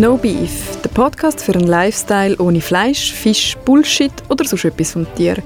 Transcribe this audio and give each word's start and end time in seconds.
No 0.00 0.16
Beef, 0.16 0.80
der 0.82 0.88
Podcast 0.88 1.42
für 1.42 1.52
einen 1.52 1.66
Lifestyle 1.66 2.34
ohne 2.38 2.62
Fleisch, 2.62 3.12
Fisch, 3.12 3.54
Bullshit 3.66 4.10
oder 4.30 4.46
sonst 4.46 4.64
etwas 4.64 4.92
vom 4.92 5.06
Tier. 5.14 5.36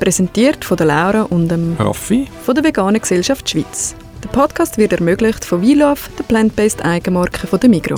Präsentiert 0.00 0.64
von 0.64 0.78
der 0.78 0.86
Laura 0.86 1.22
und 1.24 1.48
dem 1.50 1.76
Raffi 1.78 2.26
von 2.42 2.54
der 2.54 2.64
Veganen 2.64 3.02
Gesellschaft 3.02 3.50
Schweiz. 3.50 3.94
Der 4.24 4.30
Podcast 4.30 4.78
wird 4.78 4.94
ermöglicht 4.94 5.44
von 5.44 5.60
WeLove, 5.60 6.00
der 6.18 6.24
plant-based 6.24 6.82
Eigenmarke 6.86 7.46
von 7.46 7.60
der 7.60 7.68
Migro. 7.68 7.96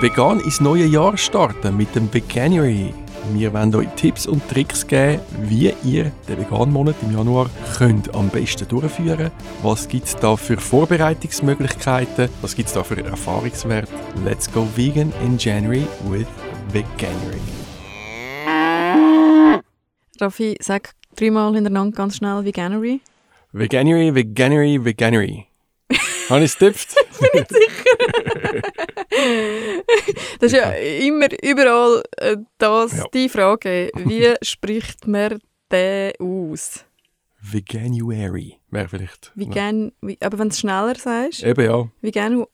Vegan 0.00 0.38
ins 0.38 0.60
neue 0.60 0.84
Jahr 0.84 1.16
starten 1.16 1.76
mit 1.76 1.92
dem 1.96 2.14
Veganuary. 2.14 2.94
Wir 3.32 3.52
wollen 3.52 3.74
euch 3.74 3.88
Tipps 3.96 4.26
und 4.26 4.48
Tricks 4.48 4.86
geben, 4.86 5.20
wie 5.42 5.74
ihr 5.84 6.12
den 6.26 6.38
Vegan-Monat 6.38 6.96
im 7.02 7.16
Januar 7.16 7.50
könnt 7.76 8.14
am 8.14 8.28
besten 8.30 8.66
durchführen 8.66 9.30
Was 9.62 9.86
gibt 9.86 10.06
es 10.06 10.16
da 10.16 10.36
für 10.36 10.56
Vorbereitungsmöglichkeiten? 10.56 12.30
Was 12.40 12.56
gibt 12.56 12.68
es 12.68 12.74
da 12.74 12.82
für 12.82 13.04
Erfahrungswerte? 13.04 13.92
Let's 14.24 14.50
go 14.50 14.66
vegan 14.74 15.12
in 15.24 15.36
January 15.36 15.86
with 16.08 16.26
Veganuary. 16.72 17.40
Raffi, 20.20 20.56
sag 20.60 20.94
dreimal 21.14 21.54
hintereinander 21.54 21.96
ganz 21.96 22.16
schnell 22.16 22.44
Veganuary. 22.44 23.00
Veganuary, 23.52 24.14
Veganuary, 24.14 24.84
Veganuary. 24.84 25.46
Habe 26.30 26.44
ich 26.44 26.52
es? 26.52 26.56
Bin 26.58 26.70
ich 27.34 27.48
sicher. 27.48 28.62
das 30.40 30.52
ist 30.52 30.58
ja 30.58 30.70
immer 30.72 31.28
überall 31.42 32.02
äh, 32.18 32.36
das, 32.58 32.96
Ja. 32.98 33.04
die 33.14 33.28
Frage. 33.28 33.90
Wie 33.94 34.34
spricht 34.42 35.06
man 35.06 35.38
den 35.70 36.12
aus? 36.20 36.84
Veganuary 37.40 38.56
wäre 38.70 38.88
vielleicht. 38.88 39.32
Vegan, 39.34 39.92
wie, 40.00 40.18
aber 40.20 40.38
wenn 40.38 40.48
du 40.48 40.52
es 40.52 40.60
schneller 40.60 40.94
sagst, 40.96 41.42
Eben 41.42 41.64
ja. 41.64 41.88
Vegan, 42.00 42.44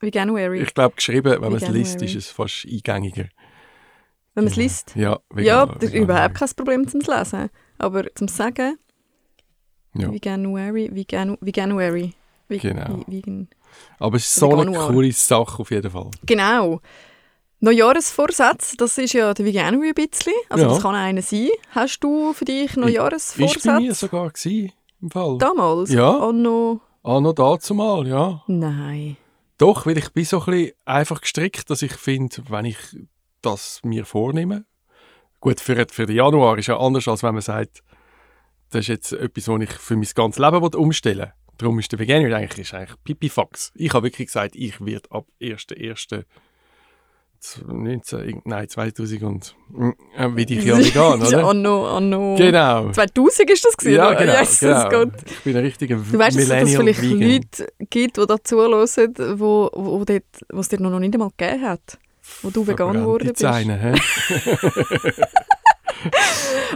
Veganuary. 0.00 0.62
Ich 0.62 0.74
glaube, 0.74 0.94
geschrieben, 0.96 1.32
wenn 1.32 1.52
man 1.52 1.54
es 1.54 1.68
liest, 1.68 2.00
ist 2.02 2.14
es 2.14 2.28
fast 2.30 2.66
eingängiger. 2.66 3.24
wenn 4.34 4.44
man 4.44 4.50
es 4.50 4.56
liest. 4.56 4.94
Ja, 4.96 5.18
Ja, 5.36 5.64
vegan- 5.64 5.74
das 5.78 5.90
ist 5.90 5.94
überhaupt 5.94 6.34
kein 6.36 6.48
Problem 6.56 6.88
zum 6.88 7.00
Lesen. 7.00 7.50
Aber 7.78 8.04
zum 8.14 8.28
Sagen, 8.28 8.78
Ja. 9.94 10.10
Veganuary, 10.12 10.90
Vegan, 10.92 11.36
Veganuary. 11.40 12.14
Ve- 12.48 12.58
Genau. 12.58 12.98
Ve- 12.98 13.04
Vegan. 13.08 13.48
Aber 13.98 14.16
es 14.16 14.24
ist 14.24 14.34
so 14.34 14.56
eine 14.56 14.72
coole 14.72 15.12
Sache 15.12 15.60
auf 15.60 15.70
jeden 15.70 15.90
Fall. 15.90 16.10
Genau. 16.26 16.80
Neujahresvorsatz, 17.60 18.76
das 18.76 18.96
ist 18.98 19.12
ja 19.12 19.32
der 19.34 19.44
Veganuary 19.44 19.88
ein 19.96 20.08
bisschen. 20.08 20.32
Also 20.48 20.64
Ja. 20.64 20.70
das 20.70 20.82
kann 20.82 20.94
einer 20.94 21.22
sein. 21.22 21.48
Hast 21.70 22.00
du 22.00 22.32
für 22.32 22.44
dich 22.44 22.64
Ist 22.70 22.74
bei 22.76 22.80
mir 22.80 22.86
Neujahresvorsatz? 22.86 24.00
sogar 24.00 24.30
gewesen, 24.30 24.72
im 25.02 25.10
Fall. 25.10 25.38
Damals? 25.38 25.90
Ja. 25.92 26.18
Anno... 26.18 26.80
Ah, 27.02 27.20
noch 27.20 27.32
dazu 27.34 27.74
mal, 27.74 28.06
ja. 28.06 28.42
Nein. 28.46 29.16
Doch, 29.58 29.86
weil 29.86 29.96
ich 29.98 30.10
bin 30.12 30.24
so 30.24 30.40
ein 30.40 30.44
bisschen 30.46 30.72
einfach 30.84 31.20
gestrickt, 31.20 31.68
dass 31.70 31.82
ich 31.82 31.92
finde, 31.92 32.36
wenn 32.48 32.64
ich 32.66 32.78
das 33.42 33.80
mir 33.84 34.04
vornehme, 34.04 34.64
gut, 35.40 35.60
für, 35.60 35.86
für 35.90 36.06
den 36.06 36.16
Januar 36.16 36.58
ist 36.58 36.66
ja 36.68 36.78
anders, 36.78 37.08
als 37.08 37.22
wenn 37.22 37.32
man 37.34 37.42
sagt, 37.42 37.82
das 38.70 38.80
ist 38.82 38.88
jetzt 38.88 39.12
etwas, 39.12 39.48
was 39.48 39.60
ich 39.62 39.70
für 39.72 39.96
mein 39.96 40.08
ganzes 40.14 40.38
Leben 40.38 40.62
umstellen 40.74 41.18
will. 41.20 41.32
Darum 41.58 41.78
ist 41.78 41.92
der 41.92 41.98
Veganer 41.98 42.34
eigentlich, 42.36 42.60
ist 42.68 42.74
eigentlich 42.74 43.02
Pipifax. 43.04 43.70
Ich 43.74 43.92
habe 43.92 44.06
wirklich 44.06 44.28
gesagt, 44.28 44.56
ich 44.56 44.82
werde 44.84 45.10
ab 45.10 45.26
1.1. 45.40 46.24
19, 47.66 48.42
nein, 48.44 48.68
2000 48.68 49.22
und, 49.22 49.54
äh, 50.16 50.28
wie 50.34 50.42
ich 50.42 50.64
ja 50.64 50.76
vegan, 50.76 51.22
oder? 51.22 51.44
Anno, 51.48 51.86
anno... 51.96 52.34
Genau. 52.36 52.90
2000 52.92 53.50
ist 53.50 53.64
das 53.64 53.76
gewesen? 53.76 53.96
Ja, 53.96 54.12
genau. 54.14 54.38
Jesus 54.38 54.60
genau. 54.60 54.88
Gott. 54.90 55.12
Ich 55.26 55.40
bin 55.40 55.56
ein 55.56 55.64
richtiger 55.64 55.96
Du 55.96 56.18
weißt, 56.18 56.36
dass 56.38 56.50
es 56.50 56.76
vielleicht 56.76 57.02
Vegan. 57.02 57.20
Leute 57.20 57.72
gibt, 57.88 58.16
die 58.18 58.26
da 58.26 58.36
zuhören, 58.44 59.38
wo, 59.40 59.70
wo, 59.72 60.04
dort, 60.04 60.22
wo 60.52 60.60
es 60.60 60.68
dir 60.68 60.80
noch 60.80 60.98
nicht 60.98 61.14
einmal 61.14 61.30
gegeben 61.36 61.62
hat, 61.62 61.98
wo 62.42 62.50
du 62.50 62.66
vegan 62.66 62.92
geworden 62.94 63.28
bist. 63.28 63.42
Hä? 63.42 63.94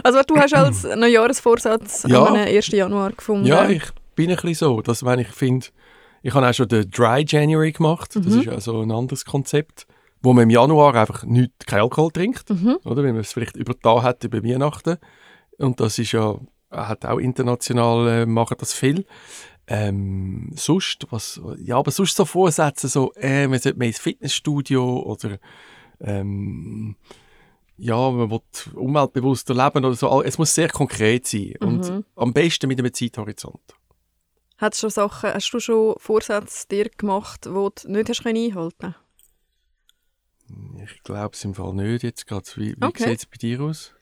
Also 0.03 0.21
du 0.27 0.35
hast 0.35 0.53
als 0.53 0.83
Neujahresvorsatz 0.83 2.05
Ja. 2.07 2.25
am 2.27 2.35
1. 2.35 2.67
Januar 2.67 3.11
gefunden. 3.11 3.47
Ja, 3.47 3.67
ich 3.69 3.83
bin 4.15 4.29
ein 4.29 4.35
bisschen 4.35 4.53
so, 4.53 4.81
dass 4.81 5.03
wenn 5.03 5.19
ich 5.19 5.27
finde, 5.29 5.67
ich 6.21 6.33
habe 6.33 6.47
auch 6.47 6.53
schon 6.53 6.67
den 6.67 6.89
Dry 6.91 7.23
January 7.27 7.71
gemacht, 7.71 8.15
das 8.15 8.25
Mhm. 8.25 8.39
ist 8.39 8.45
ja 8.45 8.59
so 8.59 8.81
ein 8.81 8.91
anderes 8.91 9.25
Konzept, 9.25 9.87
wo 10.25 10.33
man 10.33 10.43
im 10.43 10.49
Januar 10.49 10.93
einfach 10.95 11.23
nicht, 11.23 11.65
kein 11.67 11.81
Alkohol 11.81 12.11
trinkt, 12.11 12.49
Mhm. 12.49 12.77
oder, 12.83 13.03
wenn 13.03 13.13
man 13.13 13.21
es 13.21 13.31
vielleicht 13.33 13.55
übertan 13.55 14.01
hat 14.03 14.23
über 14.23 14.43
Weihnachten 14.43 14.97
und 15.57 15.79
das 15.79 15.97
ist 15.99 16.11
ja, 16.11 16.37
hat 16.71 17.05
auch 17.05 17.19
international, 17.19 18.07
äh, 18.07 18.25
machen 18.25 18.57
das 18.59 18.73
viel. 18.73 19.05
Ähm, 19.67 20.51
sonst, 20.55 21.07
was, 21.09 21.41
ja, 21.57 21.77
aber 21.77 21.91
sonst 21.91 22.15
so 22.17 22.25
Vorsätze, 22.25 22.87
so, 22.87 23.11
äh, 23.13 23.47
man 23.47 23.59
sollte 23.59 23.79
mehr 23.79 23.87
ins 23.87 23.99
Fitnessstudio 23.99 24.99
oder 24.99 25.37
ähm, 26.01 26.95
ja, 27.77 28.11
man 28.11 28.29
will 28.29 28.41
umweltbewusster 28.75 29.53
leben 29.53 29.83
oder 29.85 29.95
so. 29.95 30.21
Es 30.21 30.37
muss 30.37 30.53
sehr 30.53 30.69
konkret 30.69 31.25
sein 31.27 31.55
und 31.61 31.89
Mhm. 31.89 32.05
am 32.15 32.31
besten 32.33 32.67
mit 32.67 32.79
einem 32.79 32.93
Zeithorizont. 32.93 33.61
Hast 34.57 34.77
du, 34.77 34.81
schon 34.81 34.89
Sachen, 34.91 35.33
hast 35.33 35.51
du 35.51 35.59
schon 35.59 35.95
Vorsätze 35.97 36.67
dir 36.67 36.89
gemacht, 36.89 37.45
die 37.45 37.49
du 37.49 37.69
nicht 37.87 38.09
hast 38.09 38.23
können 38.23 38.37
einhalten 38.37 38.95
Ich 40.83 41.01
glaube 41.03 41.31
es 41.33 41.43
im 41.43 41.55
Fall 41.55 41.73
nicht 41.73 42.03
jetzt 42.03 42.27
gerade. 42.27 42.45
Wie, 42.55 42.75
wie 42.77 42.85
Okay. 42.85 43.09
sieht 43.09 43.19
es 43.19 43.25
bei 43.25 43.37
dir 43.37 43.61
aus? 43.61 43.93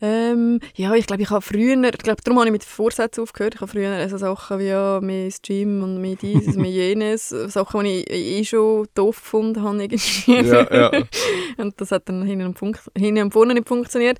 ähm, 0.00 0.60
Ja, 0.74 0.94
ich 0.94 1.06
glaube, 1.06 1.22
ich 1.22 1.30
habe 1.30 1.42
früher, 1.42 1.82
ich 1.82 1.98
glaube, 1.98 2.22
darum 2.22 2.38
habe 2.38 2.48
ich 2.48 2.52
mit 2.52 2.64
Vorsätzen 2.64 3.22
aufgehört. 3.22 3.54
Ich 3.56 3.60
habe 3.60 3.70
früher 3.70 3.90
also 3.92 4.16
Sachen 4.16 4.58
wie 4.60 4.66
ja, 4.68 5.00
mehr 5.00 5.30
Gym 5.42 5.82
und 5.82 6.00
mehr 6.00 6.16
dieses, 6.16 6.56
mehr 6.56 6.70
jenes, 6.70 7.28
Sachen, 7.28 7.84
die 7.84 8.04
ich 8.04 8.40
eh 8.40 8.44
schon 8.44 8.86
doof 8.94 9.20
gefunden 9.20 9.62
habe 9.62 9.82
irgendwie. 9.82 10.34
Ja, 10.34 10.72
ja. 10.72 11.02
Und 11.56 11.80
das 11.80 11.90
hat 11.92 12.08
dann 12.08 12.24
hinten 12.24 12.46
und, 12.46 12.80
hinten 12.96 13.22
und 13.22 13.32
vorne 13.32 13.54
nicht 13.54 13.68
funktioniert. 13.68 14.18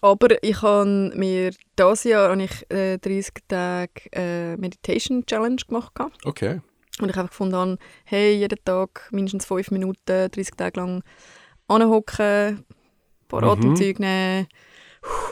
Aber 0.00 0.42
ich 0.44 0.62
habe 0.62 1.12
mir 1.14 1.50
dieses 1.76 2.04
Jahr 2.04 2.30
habe 2.30 2.42
ich, 2.44 2.70
äh, 2.70 2.98
30 2.98 3.34
Tage 3.48 3.90
äh, 4.12 4.56
Meditation 4.56 5.26
Challenge 5.26 5.60
gemacht. 5.66 5.92
Okay. 6.24 6.60
Und 7.00 7.10
ich 7.10 7.16
einfach 7.16 7.30
gefunden 7.30 7.54
habe, 7.56 7.78
hey, 8.04 8.34
jeden 8.36 8.58
Tag 8.64 9.08
mindestens 9.10 9.46
5 9.46 9.70
Minuten, 9.70 10.30
30 10.30 10.50
Tage 10.56 10.80
lang 10.80 11.02
anhocken, 11.68 12.24
ein 12.58 12.64
paar 13.28 13.42
Mhm. 13.42 13.48
Atemzüge 13.48 14.02
nehmen. 14.02 14.46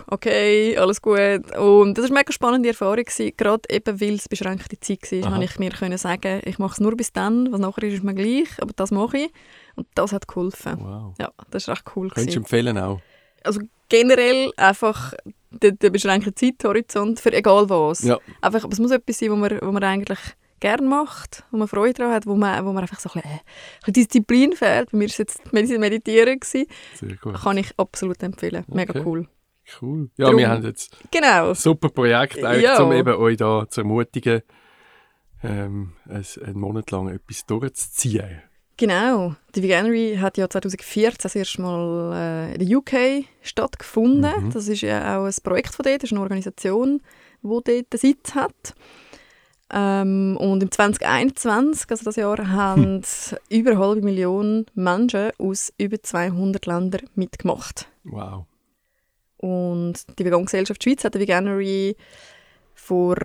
Okay, 0.06 0.76
alles 0.78 1.02
gut. 1.02 1.18
Und 1.58 1.94
das 1.98 2.04
war 2.04 2.10
eine 2.10 2.14
mega 2.20 2.32
spannende 2.32 2.68
Erfahrung. 2.68 3.04
gewesen. 3.04 3.32
Gerade 3.36 3.62
eben, 3.68 4.00
weil 4.00 4.14
es 4.14 4.28
beschränkte 4.28 4.78
Zeit 4.78 5.10
war, 5.10 5.32
habe 5.32 5.44
ich 5.44 5.58
mir 5.58 5.70
können 5.70 5.98
sagen, 5.98 6.40
ich 6.44 6.58
mache 6.58 6.74
es 6.74 6.80
nur 6.80 6.96
bis 6.96 7.12
dann, 7.12 7.50
was 7.52 7.60
nachher 7.60 7.82
ist, 7.84 7.94
ist 7.94 8.04
mir 8.04 8.14
gleich, 8.14 8.48
aber 8.60 8.72
das 8.76 8.90
mache 8.92 9.18
ich. 9.18 9.30
Und 9.74 9.88
das 9.94 10.12
hat 10.12 10.28
geholfen. 10.28 10.76
Wow. 10.78 11.14
Ja, 11.18 11.32
das 11.50 11.66
war 11.66 11.74
echt 11.74 11.84
cool. 11.96 12.08
Könntest 12.10 12.36
du 12.36 12.40
empfehlen 12.40 12.78
auch. 12.78 13.00
Also 13.42 13.60
generell 13.88 14.52
einfach 14.56 15.14
der, 15.50 15.72
der 15.72 15.90
beschränkte 15.90 16.34
Zeithorizont 16.34 17.20
für 17.20 17.32
egal 17.32 17.68
was. 17.68 18.02
Ja. 18.02 18.18
Einfach, 18.40 18.64
aber 18.64 18.72
es 18.72 18.78
muss 18.78 18.90
etwas 18.92 19.18
sein, 19.18 19.30
wo 19.30 19.36
man, 19.36 19.58
wo 19.60 19.72
man 19.72 19.82
eigentlich 19.82 20.18
gerne 20.60 20.86
macht, 20.86 21.44
wo 21.50 21.58
man 21.58 21.68
Freude 21.68 21.94
daran 21.94 22.12
hat, 22.14 22.26
wo 22.26 22.34
man, 22.34 22.64
wo 22.64 22.72
man 22.72 22.82
einfach 22.82 22.98
so 23.00 23.08
ein 23.10 23.14
bisschen, 23.20 23.30
äh, 23.30 23.34
ein 23.34 23.40
bisschen 23.80 23.92
Disziplin 23.94 24.52
fehlt. 24.54 24.90
Bei 24.90 24.98
mir 24.98 25.04
war 25.04 25.10
es 25.10 25.18
jetzt 25.18 25.40
Medi- 25.52 25.78
Meditieren. 25.78 26.38
Gewesen. 26.40 26.66
Sehr 26.94 27.16
gut. 27.16 27.34
Kann 27.34 27.58
ich 27.58 27.72
absolut 27.78 28.22
empfehlen. 28.22 28.64
Mega 28.68 28.92
Okay. 28.94 29.02
cool. 29.06 29.28
Cool. 29.80 30.10
Ja, 30.16 30.26
Drum- 30.28 30.38
wir 30.38 30.48
haben 30.48 30.64
jetzt 30.64 30.96
Genau. 31.10 31.48
ein 31.50 31.54
super 31.56 31.88
Projekt, 31.88 32.36
Ja. 32.36 32.80
um 32.82 32.92
eben 32.92 33.14
euch 33.16 33.36
da 33.36 33.66
zu 33.68 33.80
ermutigen, 33.80 34.42
ähm, 35.42 35.92
einen 36.08 36.58
Monat 36.58 36.90
lang 36.90 37.08
etwas 37.08 37.44
durchzuziehen. 37.46 38.42
Genau. 38.78 39.34
Die 39.54 39.62
Veganery 39.62 40.18
hat 40.20 40.36
ja 40.36 40.48
2014 40.50 41.18
das 41.22 41.34
erste 41.34 41.62
Mal 41.62 42.12
äh, 42.52 42.54
in 42.54 42.66
der 42.68 42.76
UK 42.78 43.24
stattgefunden. 43.42 44.44
Mhm. 44.46 44.50
Das 44.52 44.68
ist 44.68 44.82
ja 44.82 45.18
auch 45.18 45.24
ein 45.24 45.34
Projekt 45.42 45.74
von 45.74 45.82
dort, 45.84 46.02
das 46.02 46.10
ist 46.10 46.12
eine 46.12 46.20
Organisation, 46.20 47.00
die 47.42 47.48
dort 47.48 47.66
einen 47.68 47.84
Sitz 47.94 48.34
hat. 48.34 48.74
Ähm, 49.72 50.36
und 50.38 50.62
im 50.62 50.70
2021, 50.70 51.90
also 51.90 52.04
das 52.04 52.16
Jahr, 52.16 52.48
haben 52.48 53.02
über 53.50 53.72
eine 53.72 53.80
halbe 53.80 54.02
Million 54.02 54.66
Menschen 54.74 55.30
aus 55.38 55.72
über 55.78 56.00
200 56.00 56.66
Ländern 56.66 57.08
mitgemacht. 57.14 57.88
Wow. 58.04 58.44
Und 59.38 59.94
die 60.18 60.24
Vegan-Gesellschaft 60.24 60.82
Schweiz 60.82 61.04
hat 61.04 61.14
die 61.14 61.20
Veganery 61.20 61.96
vor 62.74 63.16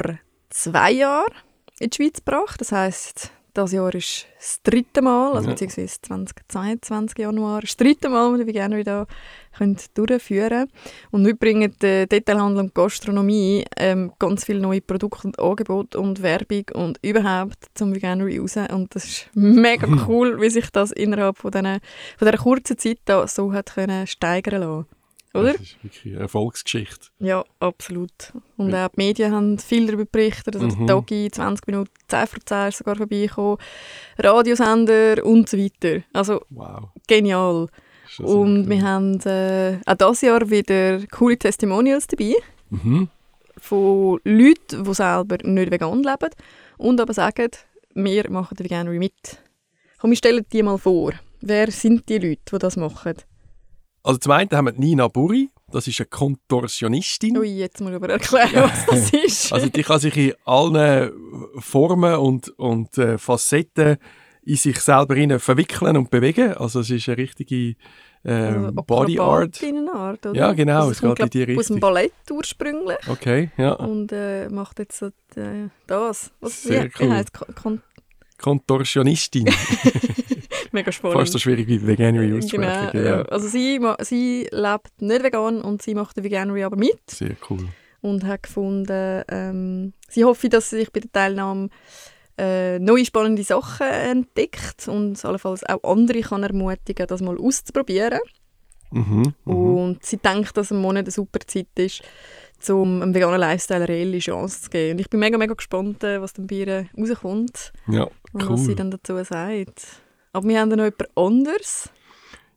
zwei 0.50 0.92
Jahren 0.92 1.34
in 1.80 1.90
die 1.90 1.96
Schweiz 1.96 2.18
gebracht. 2.18 2.60
Das 2.60 2.72
heisst, 2.72 3.32
das 3.54 3.72
Jahr 3.72 3.94
ist 3.94 4.26
das 4.38 4.62
dritte 4.64 5.02
Mal, 5.02 5.34
also 5.34 5.48
Ja. 5.48 5.54
beziehungsweise 5.54 6.02
2022 6.02 7.18
Januar, 7.20 7.62
das 7.62 7.76
dritte 7.78 8.10
Mal, 8.10 8.32
wo 8.34 8.38
wir 8.38 8.48
Veganery 8.48 8.84
da 8.84 9.06
können 9.58 9.78
durchführen 9.94 10.68
Und 11.12 11.26
wir 11.26 11.36
bringen 11.36 11.76
den 11.82 12.08
Detailhandel 12.08 12.64
und 12.64 12.74
Gastronomie 12.74 13.66
ähm, 13.78 14.14
ganz 14.20 14.46
viele 14.46 14.60
neue 14.62 14.82
Produkte 14.82 15.28
und 15.28 15.40
Angebote 15.40 16.00
und 16.00 16.22
Werbung 16.22 16.64
und 16.74 17.00
überhaupt 17.02 17.58
zum 17.74 17.94
Veganery 17.94 18.38
raus. 18.40 18.56
Und 18.72 18.96
das 18.96 19.06
ist 19.06 19.30
mega 19.34 19.88
cool, 20.08 20.40
wie 20.42 20.50
sich 20.50 20.70
das 20.70 20.92
innerhalb 20.92 21.38
von, 21.38 21.52
diesen, 21.52 21.80
von 22.18 22.28
dieser 22.28 22.38
kurzen 22.38 22.78
Zeit 22.78 23.00
da 23.06 23.28
so 23.28 23.54
hat 23.54 23.74
können 23.74 24.08
steigern 24.08 24.62
lassen. 24.62 24.86
Oder? 25.34 25.54
Das 25.54 25.62
ist 25.62 25.84
wirklich 25.84 26.14
eine 26.14 26.24
Erfolgsgeschichte. 26.24 27.08
Ja, 27.20 27.44
absolut. 27.60 28.34
Und 28.66 28.76
auch 28.76 28.88
die 28.90 28.98
Medien 28.98 29.34
haben 29.34 29.58
viel 29.60 29.86
darüber 29.88 30.06
berichtet. 30.06 30.56
Also 30.56 30.68
Mhm. 30.68 30.78
der 30.78 30.96
Dogi, 30.96 31.30
20 31.32 31.68
Minuten, 31.68 31.92
10 32.08 32.28
vor 32.28 32.40
10 32.46 32.68
ist 32.70 32.78
sogar 32.78 32.96
vorbeigekommen. 32.96 33.58
Radiosender 34.18 35.26
und 35.26 35.50
so 35.50 35.58
weiter. 35.58 36.04
Also 36.14 36.42
Wow. 36.50 36.90
genial. 37.08 37.68
Und 38.20 38.70
wir 38.70 38.82
haben 38.84 39.20
äh, 39.22 39.78
auch 39.86 39.96
dieses 39.96 40.22
Jahr 40.22 40.50
wieder 40.50 41.00
coole 41.08 41.38
Testimonials 41.38 42.08
dabei 42.08 42.34
Mhm. 42.70 43.08
von 43.58 44.20
Leuten, 44.24 44.84
die 44.84 44.94
selber 44.94 45.38
nicht 45.44 45.72
vegan 45.72 46.04
leben 46.04 46.30
und 46.78 47.00
aber 47.00 47.14
sagen, 47.14 47.50
wir 47.94 48.30
machen 48.30 48.56
den 48.58 48.66
Veganery 48.66 49.00
mit. 49.00 49.42
Komm, 50.00 50.12
wir 50.12 50.18
stellen 50.18 50.46
die 50.52 50.64
mal 50.64 50.78
vor. 50.78 51.14
Wer 51.42 51.72
sind 51.72 52.08
die 52.10 52.18
Leute, 52.18 52.42
die 52.52 52.58
das 52.60 52.76
machen? 52.78 53.14
Also 54.04 54.20
zum 54.20 54.32
einen 54.34 54.50
haben 54.52 54.66
wir 54.66 54.74
Nina 54.74 55.08
Buri, 55.08 55.50
das 55.72 55.88
ist 55.88 56.00
eine 56.00 56.08
Kontorsionistin. 56.08 57.38
Ui, 57.38 57.48
jetzt 57.48 57.82
muss 57.82 57.90
ich 57.92 57.96
aber 57.96 58.10
erklären, 58.10 58.52
was 58.70 58.86
das 58.86 59.10
ist. 59.12 59.54
Also 59.54 59.70
die 59.70 59.84
kann 59.84 60.00
sich 60.00 60.16
in 60.18 60.34
allen 60.46 61.12
Formen 61.60 62.16
und, 62.16 62.50
und 62.58 62.98
äh, 62.98 63.18
Facetten 63.18 63.98
in 64.44 64.56
sich 64.56 64.80
selber 64.80 65.40
verwickeln 65.40 65.98
und 65.98 66.10
bewegen. 66.10 66.54
Also 66.54 66.80
es 66.80 66.90
ist 66.90 67.08
eine 67.08 67.18
richtige 67.18 67.76
äh, 68.24 68.32
Also 68.32 68.72
Body 68.74 69.20
Art. 69.20 69.56
Akrobatinnenart, 69.56 70.26
oder? 70.28 70.40
Ja, 70.40 70.54
genau, 70.54 70.80
Also 70.80 70.92
es 70.92 71.02
kommt, 71.02 71.18
geht 71.18 71.36
in 71.36 71.42
die 71.42 71.46
glaub, 71.46 71.60
Aus 71.60 71.68
dem 71.68 71.74
Richtung. 71.76 71.80
Ballett 71.80 72.14
ursprünglich 72.32 72.98
Okay, 73.08 73.52
ja. 73.58 73.74
und 73.74 74.12
äh, 74.12 74.50
macht 74.50 74.80
jetzt 74.80 74.98
so 75.00 75.08
äh, 75.36 75.70
das. 75.88 76.32
Was, 76.40 76.64
Sehr 76.64 76.86
wie, 76.86 76.92
cool. 77.00 77.10
wie 77.10 77.54
Kon 77.54 77.82
Kontorsionistin. 78.38 79.48
Mega 80.72 80.92
spannend. 80.92 81.20
Fast 81.20 81.34
so 81.34 81.40
schwierig 81.40 81.68
wie 81.68 81.86
Veganery 81.86 82.38
auszusprechen. 82.38 82.90
Genau, 82.92 83.06
ja. 83.06 83.22
Also 83.24 83.48
sie, 83.48 83.80
sie 84.02 84.48
lebt 84.52 85.02
nicht 85.02 85.24
vegan 85.24 85.62
und 85.62 85.82
sie 85.82 85.96
macht 85.96 86.18
den 86.18 86.24
Veganery 86.24 86.64
aber 86.64 86.78
mit 86.78 87.10
Sehr 87.10 87.36
cool. 87.50 87.68
und 88.02 88.24
hat 88.26 88.44
gefunden, 88.44 89.24
ähm, 89.28 89.94
sie 90.10 90.24
hoffe, 90.24 90.50
dass 90.50 90.70
sie 90.70 90.78
sich 90.78 90.92
bei 90.92 91.02
der 91.02 91.12
Teilnahme 91.12 91.70
äh, 92.38 92.80
neue 92.80 93.06
spannende 93.06 93.44
Sachen 93.44 93.88
entdeckt 93.88 94.88
und 94.88 95.24
allenfalls 95.26 95.64
auch 95.64 95.84
andere 95.84 96.22
kann 96.22 96.44
ermutigen, 96.44 97.06
das 97.08 97.22
mal 97.22 97.38
auszuprobieren. 97.38 98.20
Mhm, 98.92 99.34
mhm. 99.46 99.54
Und 99.54 100.06
sie 100.06 100.18
denkt, 100.18 100.56
dass 100.58 100.72
ein 100.72 100.82
Monat 100.82 101.06
eine 101.06 101.12
super 101.12 101.40
Zeit 101.46 101.68
ist, 101.76 102.02
um 102.70 103.02
einem 103.02 103.14
veganen 103.14 103.40
Lifestyle 103.40 103.84
eine 103.84 103.90
reelle 103.90 104.20
Chance 104.20 104.64
zu 104.64 104.70
geben. 104.70 104.94
Und 104.94 105.02
ich 105.02 105.10
bin 105.10 105.20
mega, 105.20 105.38
mega 105.38 105.54
gespannt, 105.54 106.04
äh, 106.04 106.22
was 106.22 106.34
dann 106.34 106.48
bei 106.48 106.56
ihr 106.56 106.86
rauskommt 106.98 107.74
Ja, 107.88 108.08
und 108.34 108.50
was 108.50 108.66
sie 108.66 108.76
dann 108.76 108.92
dazu 108.92 109.22
sagt. 109.24 110.02
Aber 110.34 110.48
wir 110.48 110.60
haben 110.60 110.70
dann 110.70 110.80
noch 110.80 110.86
jemand 110.86 111.18
anderes. 111.18 111.90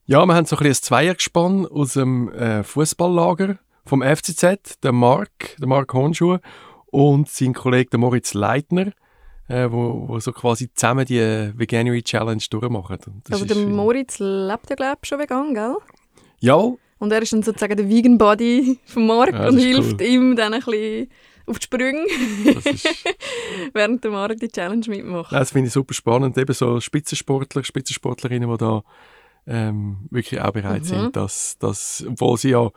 Ja, 0.07 0.25
wir 0.27 0.35
haben 0.35 0.47
so 0.47 0.57
ein, 0.57 0.67
ein 0.67 0.75
Zweiergespann 0.75 1.67
aus 1.67 1.95
dem 1.95 2.31
äh, 2.33 2.63
Fußballlager 2.63 3.59
vom 3.85 4.03
FCZ, 4.03 4.81
der 4.83 4.93
Marc, 4.93 5.57
der 5.59 5.67
Marc 5.67 5.93
Honschuh 5.93 6.39
und 6.87 7.29
sein 7.29 7.55
Kollege 7.55 7.91
der 7.91 7.99
Moritz 7.99 8.35
Leitner, 8.35 8.93
äh, 9.49 9.69
wo, 9.71 10.09
wo 10.09 10.21
so 10.21 10.33
quasi 10.33 10.73
zusammen 10.73 11.05
die 11.05 11.19
Veganuary 11.19 12.03
Challenge 12.03 12.43
durchmachen. 12.49 12.99
Ist, 13.29 13.51
der 13.51 13.57
äh, 13.57 13.67
Moritz 13.67 14.19
lebt 14.19 14.71
ja, 14.71 14.77
glaube 14.77 14.99
ich, 15.03 15.09
schon 15.09 15.19
vegan, 15.19 15.55
gell? 15.55 15.77
Ja, 16.41 16.57
Und 16.99 17.13
er 17.13 17.23
ist 17.23 17.33
dann 17.33 17.43
sozusagen 17.43 17.77
der 17.77 17.89
Vegan 17.89 18.19
Body 18.19 18.79
von 18.85 19.07
Marc 19.07 19.33
Ja, 19.33 19.49
und 19.49 19.59
hilft 19.59 20.01
cool. 20.01 20.07
ihm 20.07 20.37
dann 20.37 20.55
ein 20.55 20.61
bisschen 20.61 21.09
auf 21.47 21.59
die 21.59 21.65
Sprünge, 21.65 22.05
während 23.73 24.03
der 24.05 24.11
Marc 24.11 24.39
die 24.39 24.49
Challenge 24.49 24.85
mitmacht. 24.89 25.33
Ja, 25.33 25.41
Das 25.41 25.51
finde 25.53 25.69
ich 25.69 25.73
super 25.73 25.95
spannend. 25.95 26.37
Eben 26.39 26.53
so 26.55 26.81
Spitzensportler, 26.81 27.65
Spitzensportlerinnen, 27.65 28.51
die 28.51 28.57
da 28.57 28.83
ähm, 29.47 30.07
wirklich 30.11 30.41
auch 30.41 30.53
bereit 30.53 30.83
Mhm. 30.83 30.87
sind, 30.87 31.17
dass, 31.17 31.59
dass, 31.59 32.05
obwohl 32.09 32.39
sie 32.39 32.51
ja 32.51 32.71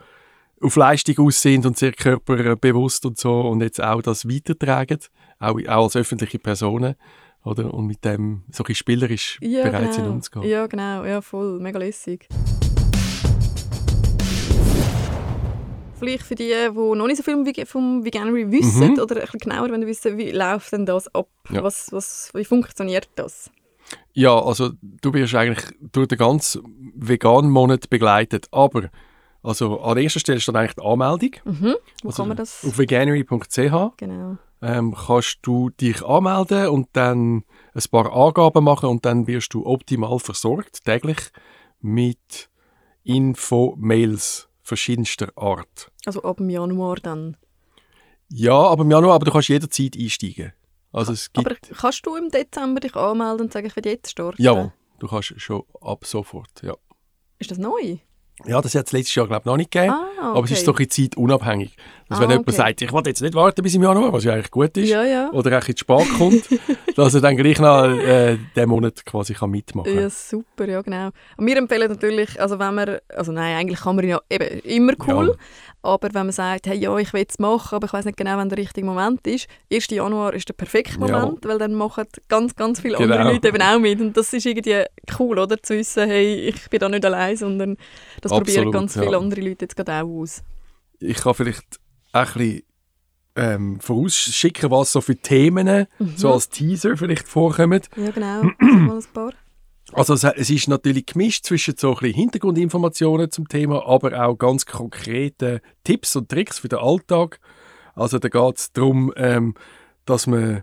auf 0.60 0.76
Leistung 0.76 1.26
aus 1.26 1.40
sind 1.40 1.64
und 1.66 1.78
sehr 1.78 1.92
körperbewusst 1.92 3.06
und 3.06 3.16
so 3.18 3.40
und 3.42 3.62
jetzt 3.62 3.80
auch 3.82 4.02
das 4.02 4.28
weitertragen, 4.28 4.98
auch, 5.38 5.56
auch 5.68 5.84
als 5.84 5.96
öffentliche 5.96 6.38
Personen, 6.38 6.96
oder? 7.44 7.72
Und 7.72 7.86
mit 7.86 8.04
dem 8.04 8.42
so 8.50 8.64
ein 8.64 8.74
spielerisch 8.74 9.38
bereit 9.40 9.94
sind 9.94 10.06
umzugehen. 10.08 10.50
Ja, 10.50 10.66
genau. 10.66 11.04
Ja, 11.04 11.20
voll. 11.22 11.58
Mega 11.60 11.78
lässig. 11.78 12.28
Vielleicht 15.98 16.22
für 16.24 16.34
die, 16.34 16.48
die 16.48 16.70
noch 16.74 17.06
nicht 17.06 17.16
so 17.18 17.22
viel 17.22 17.34
vom 17.34 17.44
Veg- 17.46 17.66
vom 17.66 18.04
Veganery 18.04 18.50
wissen 18.50 18.92
Mhm. 18.94 18.98
oder 19.00 19.16
ein 19.16 19.22
bisschen 19.22 19.40
genauer 19.40 19.70
wenn 19.70 19.86
wissen, 19.86 20.16
wie 20.18 20.30
läuft 20.30 20.72
denn 20.72 20.86
das 20.86 21.12
ab? 21.14 21.28
Ja. 21.50 21.62
Was, 21.62 21.92
was, 21.92 22.30
wie 22.34 22.44
funktioniert 22.44 23.08
das? 23.16 23.50
Ja, 24.12 24.38
also 24.38 24.70
du 24.82 25.12
wirst 25.14 25.34
eigentlich 25.34 25.64
durch 25.92 26.08
den 26.08 26.18
ganzen 26.18 26.92
veganen 26.94 27.50
Monat 27.50 27.88
begleitet, 27.88 28.46
aber 28.50 28.90
also 29.42 29.80
an 29.80 29.96
erster 29.96 30.20
Stelle 30.20 30.40
steht 30.40 30.56
eigentlich 30.56 30.74
die 30.74 30.82
Anmeldung. 30.82 31.30
Mhm. 31.44 31.74
Wo 32.02 32.08
Also 32.08 32.22
kann 32.22 32.28
man 32.28 32.36
das? 32.36 32.64
Auf 32.66 32.76
veganery.ch 32.78 33.96
Genau. 33.96 34.36
ähm, 34.60 34.94
kannst 35.06 35.38
du 35.42 35.70
dich 35.70 36.04
anmelden 36.04 36.68
und 36.68 36.88
dann 36.92 37.44
ein 37.74 37.82
paar 37.90 38.12
Angaben 38.12 38.64
machen 38.64 38.88
und 38.90 39.04
dann 39.06 39.26
wirst 39.26 39.54
du 39.54 39.64
optimal 39.64 40.18
versorgt, 40.18 40.84
täglich 40.84 41.18
mit 41.80 42.50
Info-Mails 43.04 44.47
verschiedenster 44.68 45.28
Art. 45.36 45.90
Also 46.06 46.22
ab 46.22 46.36
dem 46.36 46.50
Januar 46.50 46.96
dann. 46.96 47.36
Ja, 48.28 48.54
aber 48.56 48.84
im 48.84 48.90
Januar, 48.90 49.14
aber 49.14 49.24
du 49.24 49.32
kannst 49.32 49.48
jederzeit 49.48 49.96
einsteigen. 49.96 50.52
Also 50.92 51.12
es 51.12 51.32
gibt, 51.32 51.46
Aber 51.46 51.56
kannst 51.76 52.06
du 52.06 52.16
im 52.16 52.28
Dezember 52.30 52.80
dich 52.80 52.94
anmelden 52.94 53.46
und 53.46 53.52
sagen, 53.52 53.66
ich 53.66 53.76
will 53.76 53.86
jetzt 53.86 54.10
starten? 54.10 54.40
jawohl, 54.42 54.72
du 54.98 55.08
kannst 55.08 55.34
schon 55.40 55.62
ab 55.80 56.04
sofort, 56.06 56.62
ja. 56.62 56.74
Ist 57.38 57.50
das 57.50 57.58
neu? 57.58 57.98
Ja, 58.46 58.60
das 58.60 58.74
hat 58.74 58.86
es 58.86 58.92
letztes 58.92 59.14
Jahr, 59.14 59.26
glaube 59.26 59.42
ich, 59.42 59.46
noch 59.46 59.56
nicht 59.56 59.70
gegeben. 59.70 59.92
Ah, 60.20 60.32
Aber 60.34 60.44
es 60.44 60.50
ist 60.52 60.64
so 60.64 60.72
ein 60.72 60.76
bisschen 60.76 61.10
zeitunabhängig. 61.10 61.76
Also 62.08 62.22
wenn 62.22 62.28
Ah, 62.28 62.32
jemand 62.32 62.48
okay. 62.48 62.56
sagt, 62.56 62.82
ich 62.82 62.92
will 62.92 63.02
jetzt 63.06 63.20
nicht 63.20 63.34
warten 63.34 63.62
bis 63.62 63.74
im 63.74 63.82
Januar, 63.82 64.12
was 64.12 64.24
ja 64.24 64.32
eigentlich 64.32 64.50
gut 64.50 64.76
ist, 64.76 64.88
Ja, 64.88 65.02
ja. 65.04 65.30
oder 65.32 65.58
auch 65.58 65.68
in 65.68 65.76
spät 65.76 66.06
kommt, 66.16 66.44
dass 66.96 67.14
er 67.14 67.20
dann 67.20 67.36
gleich 67.36 67.58
noch 67.58 67.84
äh, 67.84 68.38
den 68.56 68.68
Monat 68.68 69.04
quasi 69.04 69.34
kann 69.34 69.50
mitmachen 69.50 69.92
kann. 69.92 70.02
Ja, 70.02 70.08
super, 70.08 70.66
ja 70.68 70.80
genau. 70.82 71.10
Und 71.36 71.46
wir 71.46 71.56
empfehlen 71.56 71.88
natürlich, 71.90 72.40
also 72.40 72.58
wenn 72.58 72.74
man, 72.74 72.98
also 73.14 73.32
nein, 73.32 73.56
eigentlich 73.56 73.80
kann 73.80 73.96
man 73.96 74.06
ja 74.08 74.20
eben 74.30 74.60
immer 74.60 74.92
cool, 75.06 75.28
Ja. 75.28 75.34
Aber 75.82 76.08
wenn 76.12 76.26
man 76.26 76.32
sagt, 76.32 76.66
hey, 76.66 76.76
ja, 76.76 76.96
ich 76.98 77.12
will 77.12 77.24
es 77.28 77.38
machen, 77.38 77.76
aber 77.76 77.86
ich 77.86 77.92
weiß 77.92 78.04
nicht 78.04 78.16
genau, 78.16 78.36
wann 78.36 78.48
der 78.48 78.58
richtige 78.58 78.84
Moment 78.86 79.26
ist, 79.26 79.46
1. 79.72 79.88
Januar 79.90 80.34
ist 80.34 80.48
der 80.48 80.54
perfekte 80.54 80.98
Ja. 81.06 81.20
Moment, 81.20 81.44
weil 81.46 81.58
dann 81.58 81.74
machen 81.74 82.04
ganz, 82.28 82.54
ganz 82.56 82.80
viele 82.80 82.96
Genau. 82.98 83.14
andere 83.14 83.32
Leute 83.34 83.48
eben 83.48 83.62
auch 83.62 83.78
mit 83.78 84.00
und 84.00 84.16
das 84.16 84.32
ist 84.32 84.44
irgendwie 84.46 84.84
cool, 85.18 85.38
oder, 85.38 85.62
zu 85.62 85.74
wissen, 85.76 86.08
hey, 86.08 86.48
ich 86.48 86.68
bin 86.68 86.80
da 86.80 86.88
nicht 86.88 87.04
allein, 87.04 87.36
sondern 87.36 87.76
das 88.20 88.30
probieren 88.32 88.56
Absolut, 88.68 88.72
ganz 88.74 88.94
ja. 88.96 89.02
viele 89.02 89.18
andere 89.18 89.40
Leute 89.40 89.64
jetzt 89.64 89.76
gerade 89.76 89.92
auch 90.04 90.20
aus. 90.22 90.42
ich 91.00 91.16
kann 91.16 91.34
vielleicht 91.34 91.64
auch 92.12 92.20
ein 92.20 92.32
bisschen 92.34 92.62
ähm, 93.36 93.78
vorausschicken, 93.80 94.70
was 94.72 94.90
so 94.92 95.00
für 95.00 95.14
Themen 95.16 95.86
Mhm. 96.00 96.16
so 96.16 96.32
als 96.32 96.48
Teaser 96.48 96.96
vielleicht 96.96 97.28
vorkommen. 97.28 97.80
Ja, 97.96 98.10
genau. 98.10 98.42
Mal 98.58 98.96
ein 98.98 99.04
paar. 99.14 99.32
Also 99.92 100.14
es, 100.14 100.24
es 100.24 100.50
ist 100.50 100.68
natürlich 100.68 101.06
gemischt 101.06 101.44
zwischen 101.44 101.76
so 101.76 101.96
ein 101.96 102.12
Hintergrundinformationen 102.12 103.30
zum 103.30 103.48
Thema, 103.48 103.86
aber 103.86 104.26
auch 104.26 104.36
ganz 104.36 104.66
konkrete 104.66 105.60
Tipps 105.84 106.14
und 106.16 106.28
Tricks 106.28 106.58
für 106.58 106.68
den 106.68 106.78
Alltag. 106.78 107.40
Also 107.94 108.18
da 108.18 108.28
geht 108.28 108.58
es 108.58 108.72
darum, 108.72 109.12
ähm, 109.16 109.54
dass 110.04 110.26
man 110.26 110.62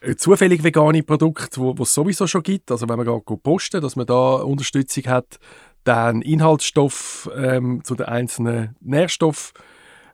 äh, 0.00 0.16
zufällig 0.16 0.64
vegane 0.64 1.02
Produkte, 1.02 1.60
wo 1.60 1.82
es 1.82 1.94
sowieso 1.94 2.26
schon 2.26 2.42
gibt, 2.42 2.70
also 2.70 2.88
wenn 2.88 2.96
man 2.96 3.06
geht 3.06 3.42
posten, 3.42 3.80
dass 3.80 3.96
man 3.96 4.06
da 4.06 4.34
Unterstützung 4.36 5.04
hat, 5.06 5.38
dann 5.84 6.22
Inhaltsstoff 6.22 7.30
ähm, 7.36 7.82
zu 7.84 7.94
den 7.94 8.06
einzelnen 8.06 8.76
Nährstoffen 8.80 9.52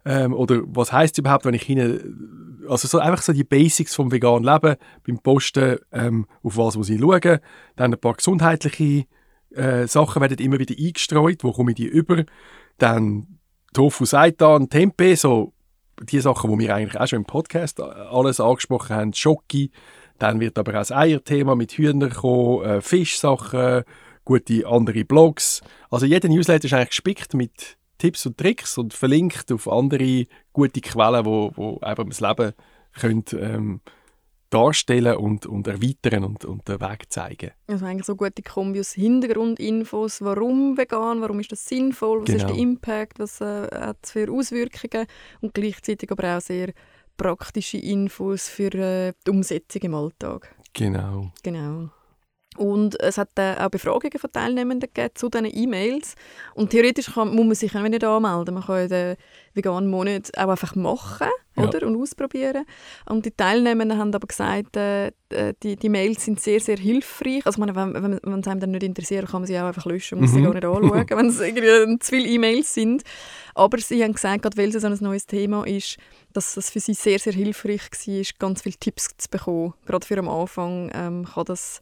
ähm, 0.05 0.33
oder 0.35 0.63
was 0.67 0.93
heißt 0.93 1.19
überhaupt, 1.19 1.45
wenn 1.45 1.55
ich 1.55 1.69
Ihnen, 1.69 2.65
also 2.69 2.89
so 2.89 2.99
einfach 2.99 3.23
so 3.23 3.33
die 3.33 3.45
Basics 3.45 3.95
vom 3.95 4.13
veganen 4.13 4.45
Leben 4.45 4.77
beim 5.07 5.19
Posten, 5.19 5.79
ähm, 5.93 6.27
auf 6.43 6.57
was 6.57 6.77
muss 6.77 6.89
ich 6.89 7.01
schauen, 7.01 7.39
dann 7.77 7.93
ein 7.93 8.01
paar 8.01 8.15
gesundheitliche 8.15 9.05
äh, 9.55 9.87
Sachen 9.87 10.21
werden 10.23 10.39
immer 10.39 10.59
wieder 10.59 10.75
eingestreut, 10.79 11.45
wo 11.45 11.53
komme 11.53 11.73
ich 11.73 11.77
die 11.77 11.87
über, 11.87 12.25
dann 12.79 13.39
Tofu 13.73 14.05
Seitan, 14.05 14.69
Tempeh, 14.69 15.15
so 15.15 15.53
die 16.03 16.21
Sachen, 16.21 16.51
die 16.51 16.59
wir 16.59 16.75
eigentlich 16.75 17.01
auch 17.01 17.07
schon 17.07 17.21
im 17.21 17.25
Podcast 17.25 17.81
alles 17.81 18.41
angesprochen 18.41 18.97
haben, 18.97 19.13
Schoki, 19.13 19.71
dann 20.19 20.41
wird 20.41 20.59
aber 20.59 20.73
auch 20.73 20.79
das 20.79 20.93
Eierthema 20.93 21.55
mit 21.55 21.73
Hühnern 21.73 22.11
kommen, 22.11 22.65
äh, 22.65 22.81
Fischsachen, 22.81 23.85
gute 24.25 24.67
andere 24.67 25.05
Blogs. 25.05 25.63
Also 25.91 26.07
jeder 26.07 26.29
Newsletter 26.29 26.67
ist 26.67 26.73
eigentlich 26.73 26.91
gespickt 26.91 27.35
mit 27.35 27.78
Tipps 27.99 28.27
und 28.27 28.39
Tricks 28.39 28.79
und 28.79 28.95
verlinkt 28.95 29.51
auf 29.53 29.69
andere 29.69 30.27
gute 30.53 30.81
Quellen, 30.81 31.25
wo, 31.25 31.53
wo 31.57 31.79
einfach 31.81 32.05
das 32.07 32.21
Leben 32.21 32.53
können, 32.93 33.25
ähm, 33.33 33.81
darstellen 34.51 35.17
und, 35.17 35.45
und 35.47 35.67
erweitern 35.67 36.25
und, 36.25 36.45
und 36.45 36.67
den 36.69 36.81
Weg 36.81 37.13
zeigen. 37.13 37.51
Also 37.67 37.85
eigentlich 37.85 38.07
so 38.07 38.17
gute 38.17 38.43
Kombi 38.43 38.81
aus 38.81 38.93
Hintergrundinfos, 38.93 40.23
warum 40.23 40.77
vegan, 40.79 41.21
warum 41.21 41.41
ist 41.41 41.53
das 41.53 41.67
sinnvoll, 41.67 42.23
was 42.23 42.31
ist 42.31 42.41
Genau. 42.43 42.53
der 42.55 42.63
Impact, 42.63 43.19
was 43.19 43.41
äh, 43.41 43.69
hat 43.71 43.99
es 44.03 44.13
für 44.13 44.31
Auswirkungen 44.33 45.07
und 45.41 45.53
gleichzeitig 45.53 46.11
aber 46.11 46.37
auch 46.37 46.41
sehr 46.41 46.73
praktische 47.17 47.79
Infos 47.79 48.49
für 48.49 48.73
äh, 48.75 49.13
die 49.27 49.31
Umsetzung 49.31 49.83
im 49.83 49.95
Alltag. 49.95 50.55
Genau. 50.73 51.33
Genau. 51.43 51.91
Und 52.59 53.01
es 53.01 53.19
hat 53.19 53.31
äh, 53.39 53.55
auch 53.59 53.69
Befragungen 53.71 54.19
von 54.19 54.33
Teilnehmenden 54.33 54.91
gegeben 54.93 55.15
zu 55.15 55.29
diesen 55.29 55.47
E-Mails. 55.47 56.15
Und 56.55 56.71
theoretisch 56.71 57.13
kann, 57.15 57.35
muss 57.35 57.47
man 57.47 57.55
sich 57.55 57.73
ja 57.73 57.81
nicht 57.89 58.03
anmelden. 58.05 58.55
Man 58.55 58.65
kann 58.65 58.89
den 58.89 59.17
veganen 59.55 59.89
Monat 59.89 60.37
auch 60.37 60.49
einfach 60.49 60.75
machen 60.75 61.29
Ja. 61.57 61.65
oder? 61.69 61.87
und 61.87 61.97
ausprobieren. 62.01 62.65
Und 63.09 63.25
die 63.27 63.31
Teilnehmenden 63.31 63.99
haben 63.99 64.13
aber 64.15 64.27
gesagt, 64.27 64.77
äh, 64.77 65.13
die, 65.63 65.77
die 65.77 65.89
Mails 65.89 66.25
sind 66.25 66.41
sehr, 66.41 66.59
sehr 66.61 66.77
hilfreich. 66.79 67.45
Also 67.47 67.61
meine, 67.61 67.75
wenn, 67.77 67.95
wenn, 67.95 68.21
wenn 68.23 68.41
es 68.41 68.49
einem 68.49 68.61
dann 68.61 68.71
nicht 68.73 68.83
interessiert, 68.83 69.27
kann 69.29 69.43
man 69.43 69.47
sie 69.47 69.59
auch 69.59 69.67
einfach 69.67 69.85
löschen 69.87 70.17
und 70.17 70.23
muss 70.23 70.33
sie 70.33 70.41
Mhm. 70.41 70.45
gar 70.45 70.55
nicht 70.55 70.65
anschauen, 70.65 71.07
wenn 71.19 71.27
es 71.27 71.41
irgendwie 71.41 71.99
zu 72.01 72.11
viele 72.11 72.29
E-Mails 72.29 72.75
sind. 72.75 73.03
Aber 73.55 73.79
sie 73.79 74.03
haben 74.03 74.13
gesagt, 74.15 74.43
gerade 74.43 74.57
weil 74.57 74.75
es 74.75 74.81
so 74.81 74.87
ein 74.87 74.97
neues 75.01 75.27
Thema 75.27 75.65
ist, 75.67 75.97
dass 76.33 76.57
es 76.57 76.71
für 76.71 76.81
sie 76.81 76.95
sehr, 76.95 77.19
sehr 77.19 77.33
hilfreich 77.33 77.83
war, 78.07 78.25
ganz 78.39 78.63
viele 78.63 78.77
Tipps 78.77 79.09
zu 79.17 79.29
bekommen. 79.31 79.75
Gerade 79.87 80.07
für 80.07 80.19
am 80.19 80.29
Anfang 80.29 80.91
ähm, 80.95 81.25
kann 81.25 81.45
das 81.45 81.81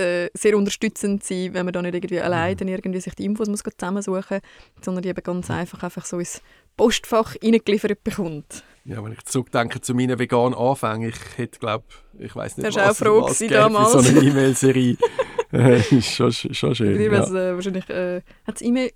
äh, 0.00 0.30
sehr 0.34 0.56
unterstützend 0.56 1.22
sein, 1.24 1.54
wenn 1.54 1.64
man 1.66 1.72
da 1.72 1.82
nicht 1.82 1.94
irgendwie 1.94 2.20
allein 2.20 2.56
dann 2.56 2.68
irgendwie 2.68 3.00
sich 3.00 3.14
die 3.14 3.24
Infos 3.24 3.48
muss 3.48 3.62
zusammensuchen 3.62 4.40
muss, 4.40 4.84
sondern 4.84 5.02
die 5.02 5.08
eben 5.08 5.22
ganz 5.22 5.50
einfach, 5.50 5.82
einfach 5.82 6.04
so 6.04 6.18
ins 6.18 6.42
Postfach 6.76 7.36
reingeliefert 7.42 8.02
bekommt. 8.02 8.64
Ja, 8.84 9.04
wenn 9.04 9.12
ich 9.12 9.22
zurückdenke 9.24 9.80
zu 9.80 9.94
meinen 9.94 10.18
veganen 10.18 10.54
Anfängen, 10.54 11.10
ich 11.10 11.16
hätte, 11.38 11.58
glaube 11.58 11.84
ich, 12.18 12.34
weiß 12.34 12.56
nicht, 12.56 12.68
Das 12.68 12.76
war 12.76 12.90
auch 12.90 12.96
froh 12.96 13.22
was 13.22 13.38
gäbe 13.38 13.54
für 13.54 13.60
damals. 13.60 13.92
so 13.92 13.98
eine 13.98 14.20
E-Mail-Serie. 14.20 14.96
äh, 15.52 15.80
ist 15.94 16.14
schon, 16.14 16.32
schon 16.32 16.74
schön. 16.74 16.92
Irgendwie 16.98 17.14
Ja. 17.14 17.20
was, 17.22 17.30
äh, 17.30 17.54
wahrscheinlich 17.54 17.88
äh, 17.90 18.22
hat 18.46 18.56
es 18.56 18.62
E-Mail 18.62 18.90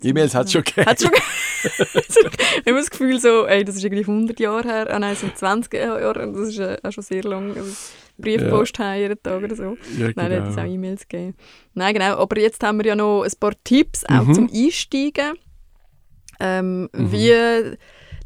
E-Mails 0.00 0.34
hat 0.34 0.46
es 0.46 0.52
schon 0.52 0.62
gegeben. 0.62 0.86
Hat 0.86 1.00
schon 1.02 1.10
ich 1.64 2.66
habe 2.66 2.78
das 2.78 2.90
Gefühl 2.90 3.18
so, 3.20 3.46
ey, 3.46 3.64
das 3.64 3.74
ist 3.74 3.82
irgendwie 3.84 4.02
100 4.04 4.38
Jahre 4.38 4.62
her, 4.68 4.86
ah 4.90 4.98
nein, 5.00 5.12
es 5.14 5.20
sind 5.20 5.36
20 5.36 5.74
Jahre, 5.74 6.22
und 6.22 6.34
das 6.34 6.48
ist 6.50 6.58
äh, 6.60 6.78
auch 6.84 6.92
schon 6.92 7.02
sehr 7.02 7.24
lang. 7.24 7.56
Also 7.56 7.72
Briefpost 8.18 8.78
haben 8.78 8.98
jeden 8.98 9.22
Tag 9.22 9.42
oder 9.42 9.54
so. 9.56 9.76
Ja, 9.98 10.08
Nein, 10.14 10.30
da 10.30 10.36
hat 10.36 10.48
es 10.48 10.56
genau. 10.56 10.66
auch 10.68 10.72
E-Mails 10.72 11.08
gegeben. 11.08 11.34
Nein, 11.74 11.94
genau, 11.94 12.16
aber 12.18 12.38
jetzt 12.40 12.62
haben 12.62 12.78
wir 12.78 12.86
ja 12.86 12.96
noch 12.96 13.22
ein 13.22 13.32
paar 13.38 13.52
Tipps, 13.64 14.04
auch 14.06 14.24
Mhm. 14.24 14.34
zum 14.34 14.50
Einsteigen, 14.52 15.34
ähm, 16.40 16.88
Mhm. 16.92 17.12
wie 17.12 17.76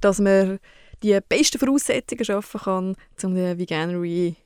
dass 0.01 0.19
man 0.19 0.59
die 1.03 1.17
besten 1.29 1.59
Voraussetzungen 1.59 2.25
schaffen 2.25 2.61
kann, 2.61 2.97
um 3.23 3.35
die 3.35 3.59
Veganery 3.59 4.37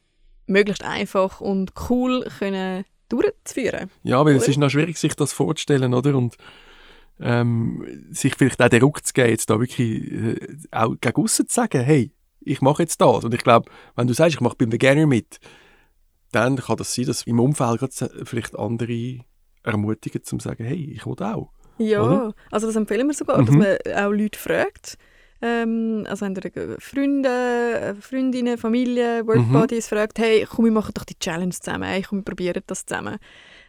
möglichst 0.47 0.85
einfach 0.85 1.41
und 1.41 1.73
cool 1.89 2.27
können 2.39 2.85
durchzuführen. 3.09 3.91
Ja, 4.03 4.25
weil 4.25 4.37
es 4.37 4.43
Oder? 4.43 4.51
ist 4.51 4.57
noch 4.59 4.71
schwierig, 4.71 4.99
sich 4.99 5.15
das 5.15 5.33
vorzustellen, 5.33 5.95
oder? 5.95 6.15
Und 6.17 6.37
ähm, 7.21 8.07
sich 8.11 8.35
vielleicht 8.35 8.61
auch 8.61 8.69
den 8.69 8.83
Ruck 8.83 9.05
zu 9.07 9.13
geben, 9.15 9.31
jetzt 9.31 9.49
da 9.49 9.59
wirklich 9.59 10.13
äh, 10.13 10.37
auch 10.71 10.95
gegen 11.01 11.17
aussen 11.23 11.49
zu 11.49 11.55
sagen, 11.55 11.81
hey, 11.83 12.11
ich 12.47 12.61
mache 12.63 12.83
jetzt 12.83 13.01
das. 13.01 13.25
Und 13.25 13.35
ich 13.35 13.43
glaube, 13.43 13.71
wenn 13.97 14.07
du 14.07 14.15
sagst, 14.15 14.35
ich 14.37 14.41
mache 14.41 14.57
beim 14.57 14.73
Veganer 14.73 15.07
mit, 15.07 15.39
dann 16.33 16.57
kann 16.57 16.77
das 16.77 16.95
sein, 16.95 17.07
dass 17.07 17.23
im 17.23 17.41
Umfeld 17.41 17.81
vielleicht 18.25 18.59
andere 18.59 19.19
ermutigen, 19.63 20.23
zum 20.23 20.41
sagen, 20.41 20.65
hey, 20.65 20.93
ich 20.93 21.07
will 21.07 21.15
auch. 21.23 21.51
Ja, 21.79 22.03
Oder? 22.03 22.35
also 22.51 22.67
das 22.69 22.77
empfehlen 22.77 23.07
wir 23.07 23.15
sogar, 23.15 23.39
dass 23.39 23.51
Mhm. 23.51 23.59
man 23.59 23.77
auch 23.95 24.11
Leute 24.13 24.39
fragt. 24.39 24.97
Ähm, 25.43 26.07
also 26.09 26.25
entweder 26.25 26.81
Freunde, 26.81 27.29
äh, 27.29 27.95
Freundinnen, 27.95 28.57
Familie, 28.57 29.23
Mhm. 29.23 29.27
Workbuddies 29.29 29.89
fragt, 29.89 30.19
hey, 30.19 30.47
komm, 30.49 30.65
wir 30.65 30.73
machen 30.73 30.93
doch 30.95 31.05
die 31.05 31.19
Challenge 31.19 31.51
zusammen, 31.53 31.85
hey, 31.85 32.03
komm, 32.03 32.19
wir 32.21 32.25
probieren 32.25 32.63
das 32.67 32.87
zusammen. 32.87 33.19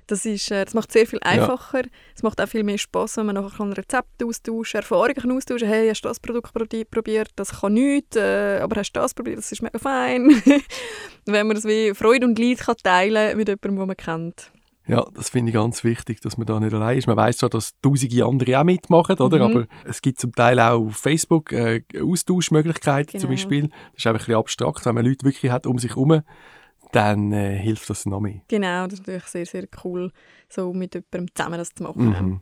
Das, 0.08 0.26
ist, 0.26 0.50
äh, 0.52 0.64
das 0.66 0.74
macht 0.74 0.90
es 0.90 0.94
sehr 0.94 1.06
viel 1.06 1.20
einfacher. 1.22 1.82
Es 2.16 2.24
macht 2.24 2.42
auch 2.42 2.48
viel 2.48 2.64
mehr 2.64 2.78
Spaß, 2.78 3.18
wenn 3.18 3.26
man 3.28 3.36
nachher 3.36 3.58
kann 3.58 3.74
Rezepte 3.74 4.26
austauschen 4.26 4.78
Erfahrungen 4.78 5.16
kann 5.16 5.32
austauschen 5.32 5.68
Hey, 5.68 5.90
hast 5.90 6.02
du 6.02 6.08
das 6.08 6.20
Produkt 6.20 6.56
probi- 6.56 6.86
probiert? 6.90 7.30
Das 7.36 7.60
kann 7.62 7.74
nichts, 7.74 8.16
äh, 8.16 8.60
aber 8.62 8.78
hast 8.80 8.94
du 8.94 9.00
das 9.02 9.14
probiert? 9.14 9.38
Das 9.38 9.52
ist 9.52 9.62
mega 9.62 9.78
fein. 9.78 10.42
wenn 11.26 11.48
man 11.48 11.56
das 11.56 11.66
wie 11.66 11.94
Freude 11.94 12.26
und 12.26 12.40
Leid 12.40 12.60
kann 12.60 12.76
teilen 12.82 13.36
mit 13.38 13.48
jemandem, 13.50 13.76
den 13.78 13.88
man 13.88 13.98
kennt. 13.98 14.52
Ja, 14.90 15.06
das 15.14 15.28
finde 15.32 15.50
ich 15.50 15.56
ganz 15.56 15.84
wichtig, 15.84 16.22
dass 16.22 16.38
man 16.38 16.48
da 16.48 16.62
nicht 16.62 16.74
allein 16.74 16.98
ist. 16.98 17.08
Man 17.08 17.18
weiß 17.18 17.40
zwar, 17.40 17.50
dass 17.50 17.74
tausende 17.82 18.24
andere 18.26 18.58
auch 18.58 18.64
mitmachen, 18.64 19.18
oder? 19.20 19.38
Mhm. 19.40 19.44
aber 19.58 19.68
es 19.84 20.02
gibt 20.02 20.18
zum 20.18 20.32
Teil 20.32 20.58
auch 20.62 20.80
auf 20.88 20.96
Facebook 20.96 21.52
äh, 21.52 21.82
Austauschmöglichkeiten 22.02 23.20
zum 23.20 23.30
Genau. 23.30 23.34
Beispiel. 23.34 23.62
Das 23.64 23.72
ist 23.98 24.08
einfach 24.08 24.22
ein 24.22 24.26
bisschen 24.26 24.36
abstrakt. 24.36 24.86
Wenn 24.86 24.96
man 24.96 25.06
Leute 25.06 25.26
wirklich 25.26 25.52
hat 25.52 25.68
um 25.68 25.78
sich 25.78 25.92
herum, 25.92 26.22
dann 26.92 27.32
äh, 27.34 27.58
hilft 27.58 27.90
das 27.90 28.06
noch 28.06 28.20
mehr. 28.20 28.42
Genau, 28.48 28.86
das 28.86 28.96
ist 29.00 29.08
natürlich 29.08 29.26
sehr, 29.26 29.46
sehr 29.46 29.66
cool, 29.84 30.12
so 30.50 30.74
mit 30.74 30.96
jemandem 30.96 31.28
zusammen 31.36 31.58
das 31.58 31.74
zu 31.74 31.84
machen. 31.84 32.06
Mhm. 32.10 32.42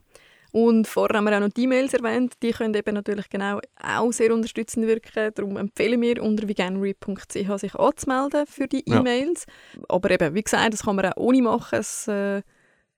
Und 0.52 0.88
vorher 0.88 1.18
haben 1.18 1.26
wir 1.26 1.36
auch 1.36 1.42
noch 1.42 1.50
die 1.50 1.64
E-Mails 1.64 1.94
erwähnt, 1.94 2.36
die 2.42 2.52
können 2.52 2.74
eben 2.74 2.94
natürlich 2.96 3.28
genau 3.30 3.60
auch 3.82 4.12
sehr 4.14 4.34
unterstützend 4.34 4.88
wirken. 4.88 5.32
Darum 5.36 5.58
empfehlen 5.58 6.02
wir 6.02 6.24
unter 6.24 6.48
veganery.ch 6.48 7.60
sich 7.60 7.76
anzumelden 7.76 8.46
für 8.48 8.66
die 8.66 8.84
Ja. 8.88 9.00
E-Mails. 9.02 9.46
Aber 9.90 10.12
eben, 10.12 10.34
wie 10.34 10.42
gesagt, 10.44 10.72
das 10.74 10.84
kann 10.84 10.96
man 10.96 11.08
auch 11.08 11.18
ohne 11.18 11.42
machen. 11.42 11.80
Es 11.80 12.08
äh, 12.08 12.38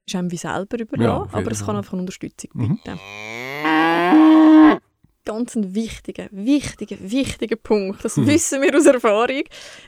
ist 0.06 0.16
einem 0.16 0.32
wie 0.32 0.38
selber 0.38 0.78
Ja, 0.78 0.84
überlassen, 0.84 1.24
jeden 1.26 1.36
aber 1.36 1.52
es 1.52 1.66
kann 1.66 1.76
einfach 1.78 1.94
eine 1.94 2.02
Unterstützung 2.02 2.52
Mhm. 2.54 2.80
Ganz 5.28 5.56
ein 5.56 5.76
wichtiger, 5.76 6.28
wichtiger, 6.32 6.96
wichtiger 7.02 7.58
Punkt. 7.58 8.06
Das 8.06 8.16
Mhm. 8.16 8.28
wissen 8.28 8.62
wir 8.62 8.74
aus 8.74 8.86
Erfahrung. 8.86 9.44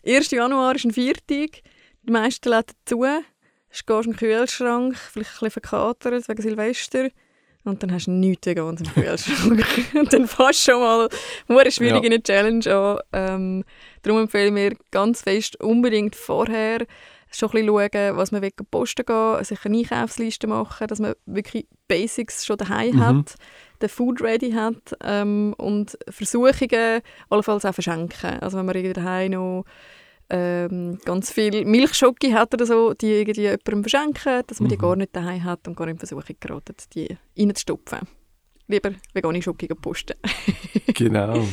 1. 0.05 0.31
Januar 0.36 0.75
ist 0.75 0.84
ein 0.84 0.91
Viertag. 0.91 1.62
Die 2.03 2.12
meisten 2.12 2.50
Läden 2.50 2.75
zu. 2.86 2.98
Du 2.98 3.24
gehst 3.69 3.88
in 3.89 4.12
den 4.12 4.15
Kühlschrank, 4.17 4.98
vielleicht 4.98 5.29
ein 5.29 5.34
bisschen 5.34 5.51
verkatert 5.51 6.27
wegen 6.27 6.41
Silvester. 6.41 7.08
Und 7.63 7.81
dann 7.84 7.93
hast 7.93 8.08
du 8.08 8.12
nichts 8.12 8.48
Veganes 8.48 8.81
im 8.81 8.88
Kühlschrank. 8.93 9.65
und 9.93 10.12
dann 10.12 10.27
fast 10.27 10.62
schon 10.62 10.79
mal 10.81 11.08
eine 11.48 11.72
schwierig 11.72 12.03
Ja. 12.03 12.17
Challenge 12.19 12.75
an. 12.75 13.00
Ähm, 13.13 13.63
darum 14.01 14.19
empfehlen 14.22 14.55
wir 14.58 14.75
ganz 14.91 15.22
fest 15.22 15.55
unbedingt 15.62 16.17
vorher 16.17 16.86
schon 17.31 17.50
ein 17.50 17.65
bisschen 17.65 17.67
schauen, 17.93 18.17
was 18.17 18.31
man 18.31 18.41
will 18.41 18.51
posten 18.72 19.05
gehen, 19.05 19.43
sich 19.46 19.63
eine 19.63 19.77
Einkaufsliste 19.77 20.48
machen, 20.48 20.88
dass 20.88 21.00
man 21.00 21.13
wirklich 21.27 21.67
Basics 21.88 22.46
schon 22.46 22.58
daheim 22.58 22.96
Mhm. 22.96 23.05
hat, 23.05 23.36
den 23.82 23.90
Food 23.90 24.22
ready 24.22 24.52
hat 24.52 24.96
ähm, 25.04 25.54
und 25.58 25.98
Versuchungen 26.10 27.02
allenfalls 27.30 27.66
auch 27.66 27.74
verschenken. 27.74 28.40
Also 28.40 28.58
wenn 28.58 28.66
man 28.66 28.76
irgendwie 28.76 28.94
daheim 28.94 29.32
noch 29.32 29.66
ähm, 30.30 31.00
ganz 31.06 31.32
viel 31.32 31.66
Milchschoki 31.66 32.32
hat 32.32 32.54
oder 32.54 32.66
so, 32.66 32.94
die 32.94 33.12
irgendwie 33.22 33.42
jemandem 33.42 33.84
verschenken, 33.84 34.44
dass 34.46 34.60
man 34.60 34.70
die 34.70 34.76
Mhm. 34.76 34.82
gar 34.82 34.96
nicht 34.96 35.16
daheim 35.16 35.44
hat 35.44 35.68
und 35.68 35.76
gar 35.76 35.88
in 35.88 35.98
Versuchung 35.98 36.36
geraten, 36.40 36.76
die 36.94 37.18
reinzustopfen. 37.38 38.00
Lieber 38.68 38.92
vegane 39.14 39.42
Schoki 39.42 39.68
posten. 39.68 40.16
Genau. 40.94 41.48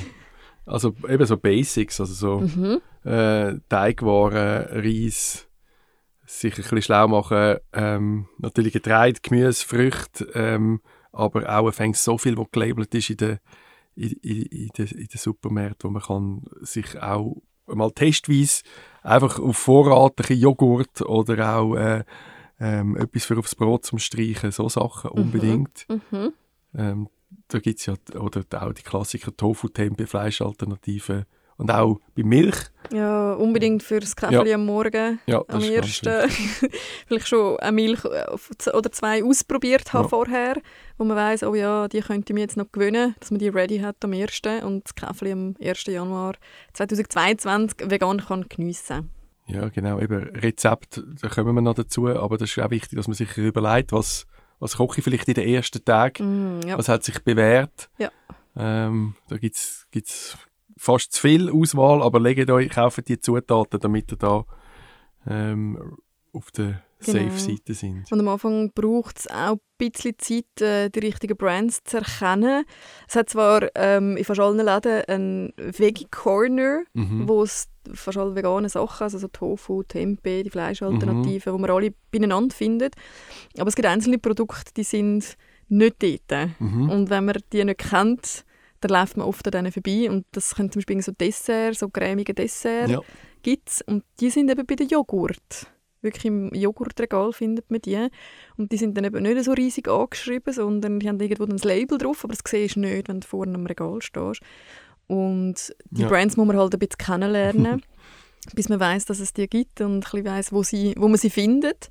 Also 0.66 0.94
eben 1.08 1.24
so 1.24 1.36
Basics, 1.36 2.00
also 2.00 2.12
so 2.12 2.40
Mhm. 2.40 2.80
äh, 3.10 3.54
Teigwaren, 3.68 4.66
Reis, 4.84 5.48
sich 6.26 6.52
ein 6.54 6.56
bisschen 6.62 6.82
schlau 6.82 7.06
machen, 7.08 7.58
ähm, 7.72 8.26
natürlich 8.38 8.72
Getreide, 8.72 9.20
Gemüse, 9.22 9.64
Früchte, 9.64 10.24
ähm, 10.34 10.80
aber 11.16 11.48
auch 11.58 11.72
fängt 11.72 11.96
so 11.96 12.18
viel, 12.18 12.36
was 12.36 12.50
gelabelt 12.50 12.94
ist 12.94 13.10
in 13.10 13.16
den 13.16 13.38
in, 13.94 14.12
in, 14.22 14.42
in 14.42 14.68
den, 14.76 14.86
in 14.88 15.06
den 15.06 15.18
Supermärkten, 15.18 15.88
wo 15.88 15.92
man 15.92 16.02
kann 16.02 16.44
sich 16.60 17.00
auch 17.00 17.42
mal 17.66 17.90
testweise 17.90 18.62
einfach 19.02 19.38
auf 19.38 19.56
Vorrat 19.56 20.30
ein 20.30 20.38
Joghurt 20.38 21.00
oder 21.02 21.56
auch 21.56 21.74
äh, 21.76 22.04
ähm, 22.60 22.96
etwas 22.96 23.24
für 23.24 23.38
aufs 23.38 23.54
Brot 23.54 23.84
zum 23.84 23.98
Streichen, 23.98 24.52
so 24.52 24.68
Sachen 24.68 25.10
unbedingt. 25.10 25.86
Mhm. 25.88 26.32
Ähm, 26.74 27.08
da 27.48 27.58
gibt 27.58 27.80
es 27.80 27.86
ja 27.86 27.94
oder 28.18 28.44
auch 28.60 28.72
die 28.72 28.82
Klassiker 28.82 29.36
Tofu, 29.36 29.68
Tempeh, 29.68 30.06
Fleischalternativen 30.06 31.24
und 31.58 31.70
auch 31.70 31.98
bei 32.14 32.22
Milch. 32.22 32.56
Ja, 32.92 33.32
unbedingt 33.32 33.82
für 33.82 33.98
das 34.00 34.14
Kaffee 34.14 34.54
am 34.54 34.64
Morgen. 34.66 35.18
Ja, 35.26 35.42
am 35.48 35.60
ersten 35.62 36.28
vielleicht 37.06 37.26
schon 37.28 37.58
eine 37.58 37.72
Milch 37.72 38.04
äh, 38.04 38.70
oder 38.72 38.92
zwei 38.92 39.24
ausprobiert 39.24 39.92
haben 39.92 40.04
Ja. 40.04 40.08
vorher, 40.08 40.56
wo 40.98 41.04
man 41.04 41.16
weiß, 41.16 41.42
oh 41.44 41.54
ja, 41.54 41.88
die 41.88 42.00
könnte 42.00 42.32
ich 42.32 42.34
mir 42.34 42.40
jetzt 42.42 42.56
noch 42.56 42.70
gewöhnen, 42.70 43.14
dass 43.18 43.30
man 43.30 43.38
die 43.40 43.48
ready 43.48 43.78
hat 43.80 43.96
am 44.04 44.12
ersten 44.12 44.62
und 44.62 44.84
das 44.84 44.94
Kaffee 44.94 45.32
am 45.32 45.56
1. 45.60 45.84
Januar 45.86 46.34
2022 46.74 47.90
vegan 47.90 48.18
kann 48.24 48.46
geniessen. 48.48 49.10
Ja, 49.46 49.68
genau. 49.68 50.00
Eben 50.00 50.22
Rezept, 50.36 51.02
da 51.22 51.28
kommen 51.28 51.54
wir 51.54 51.62
noch 51.62 51.74
dazu, 51.74 52.08
aber 52.08 52.36
das 52.36 52.50
ist 52.50 52.58
auch 52.62 52.70
wichtig, 52.70 52.96
dass 52.96 53.06
man 53.08 53.14
sich 53.14 53.36
überlegt, 53.36 53.92
was, 53.92 54.26
was 54.58 54.76
koche 54.76 54.98
ich 54.98 55.04
vielleicht 55.04 55.28
in 55.28 55.34
den 55.34 55.48
ersten 55.48 55.84
Tagen, 55.84 56.58
Mm, 56.58 56.68
ja. 56.68 56.78
was 56.78 56.88
hat 56.88 57.04
sich 57.04 57.22
bewährt. 57.22 57.88
Ja. 57.98 58.10
Ähm, 58.56 59.14
da 59.28 59.36
gibt 59.36 59.54
es 59.56 59.86
fast 60.76 61.12
zu 61.12 61.20
viel 61.22 61.50
Auswahl, 61.50 62.02
aber 62.02 62.20
legt 62.20 62.50
euch, 62.50 62.70
kauft 62.70 63.08
die 63.08 63.18
Zutaten, 63.18 63.80
damit 63.80 64.12
ihr 64.12 64.18
da 64.18 64.44
ähm, 65.26 65.96
auf 66.32 66.50
der 66.50 66.82
Genau. 67.04 67.18
Safe-Seite 67.28 67.74
sind. 67.74 68.10
Und 68.10 68.20
am 68.20 68.28
Anfang 68.28 68.72
braucht 68.74 69.18
es 69.18 69.26
auch 69.30 69.52
ein 69.56 69.60
bisschen 69.76 70.14
Zeit, 70.18 70.62
äh, 70.62 70.88
die 70.88 71.00
richtigen 71.00 71.36
Brands 71.36 71.84
zu 71.84 71.98
erkennen. 71.98 72.64
Es 73.06 73.14
hat 73.16 73.28
zwar 73.28 73.68
ähm, 73.74 74.16
in 74.16 74.24
fast 74.24 74.40
allen 74.40 74.56
Läden 74.64 75.02
einen 75.06 75.52
Veggie-Corner, 75.58 76.84
Mhm. 76.94 77.28
wo 77.28 77.42
es 77.42 77.68
fast 77.92 78.16
alle 78.16 78.34
veganen 78.34 78.70
Sachen, 78.70 79.04
also 79.04 79.18
so 79.18 79.28
Tofu, 79.28 79.82
Tempeh, 79.82 80.42
die 80.42 80.48
Fleischalternativen, 80.50 81.52
Mhm. 81.52 81.54
wo 81.56 81.60
man 81.60 81.70
alle 81.70 81.92
beieinander 82.10 82.54
findet. 82.54 82.94
Aber 83.58 83.68
es 83.68 83.76
gibt 83.76 83.86
einzelne 83.86 84.18
Produkte, 84.18 84.72
die 84.74 84.82
sind 84.84 85.36
nicht 85.68 85.96
dort. 86.02 86.50
Mhm. 86.58 86.88
Und 86.90 87.10
wenn 87.10 87.26
man 87.26 87.36
die 87.52 87.62
nicht 87.64 87.78
kennt, 87.90 88.44
dann 88.86 89.00
läuft 89.00 89.16
man 89.16 89.26
oft 89.26 89.46
an 89.46 89.52
denen 89.52 89.72
vorbei. 89.72 90.10
Und 90.10 90.24
das 90.32 90.54
können 90.54 90.70
zum 90.70 90.80
Beispiel 90.80 91.02
so 91.02 91.12
Dessert, 91.12 91.76
so 91.78 91.88
cremige 91.88 92.34
Dessert 92.34 92.88
Ja. 92.90 93.00
gibt's. 93.42 93.82
Und 93.86 94.04
die 94.20 94.30
sind 94.30 94.50
eben 94.50 94.66
bei 94.66 94.74
den 94.74 94.88
Joghurt. 94.88 95.66
wirklich 96.02 96.26
im 96.26 96.54
Joghurtregal 96.54 97.32
findet 97.32 97.68
man 97.70 97.80
die. 97.80 98.06
Und 98.56 98.70
die 98.70 98.76
sind 98.76 98.96
dann 98.96 99.04
eben 99.04 99.22
nicht 99.24 99.42
so 99.44 99.52
riesig 99.52 99.88
angeschrieben, 99.88 100.52
sondern 100.52 101.00
die 101.00 101.08
haben 101.08 101.18
irgendwo 101.18 101.44
ein 101.44 101.56
Label 101.58 101.98
drauf, 101.98 102.22
aber 102.22 102.32
das 102.34 102.42
siehst 102.48 102.76
du 102.76 102.80
nicht, 102.80 103.08
wenn 103.08 103.20
du 103.20 103.26
vorne 103.26 103.54
am 103.56 103.66
Regal 103.66 104.00
stehst. 104.02 104.40
Und 105.08 105.74
die 105.90 106.02
Ja. 106.02 106.08
Brands 106.08 106.36
muss 106.36 106.46
man 106.46 106.56
halt 106.58 106.72
ein 106.74 106.78
bisschen 106.78 106.98
kennenlernen, 106.98 107.82
bis 108.54 108.68
man 108.68 108.78
weiß, 108.78 109.06
dass 109.06 109.18
es 109.18 109.32
die 109.32 109.48
gibt 109.48 109.80
und 109.80 109.94
ein 109.96 110.00
bisschen 110.00 110.24
weiss, 110.26 110.52
wo, 110.52 110.62
sie, 110.62 110.94
wo 110.96 111.08
man 111.08 111.16
sie 111.18 111.30
findet. 111.30 111.88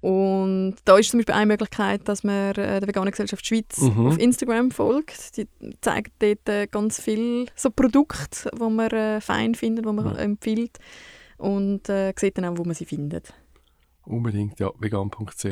Und 0.00 0.76
da 0.86 0.96
ist 0.96 1.10
zum 1.10 1.18
Beispiel 1.18 1.34
eine 1.34 1.46
Möglichkeit, 1.46 2.08
dass 2.08 2.24
man 2.24 2.50
äh, 2.52 2.80
der 2.80 2.86
Veganen 2.88 3.10
Gesellschaft 3.10 3.44
Schweiz 3.46 3.78
Mhm. 3.78 4.06
auf 4.06 4.18
Instagram 4.18 4.70
folgt. 4.70 5.36
Die 5.36 5.46
zeigen 5.82 6.10
dort 6.18 6.48
äh, 6.48 6.66
ganz 6.66 7.00
viele 7.00 7.46
so 7.54 7.70
Produkte, 7.70 8.50
die 8.54 8.62
man 8.70 8.90
äh, 8.90 9.20
fein 9.20 9.54
findet, 9.54 9.84
die 9.84 9.92
man 9.92 10.06
Ja. 10.06 10.14
empfiehlt. 10.16 10.78
Und 11.36 11.88
äh, 11.88 12.12
sieht 12.18 12.38
dann 12.38 12.46
auch, 12.46 12.58
wo 12.58 12.64
man 12.64 12.74
sie 12.74 12.86
findet. 12.86 13.32
Unbedingt, 14.04 14.58
ja, 14.58 14.70
vegan.ch. 14.78 15.44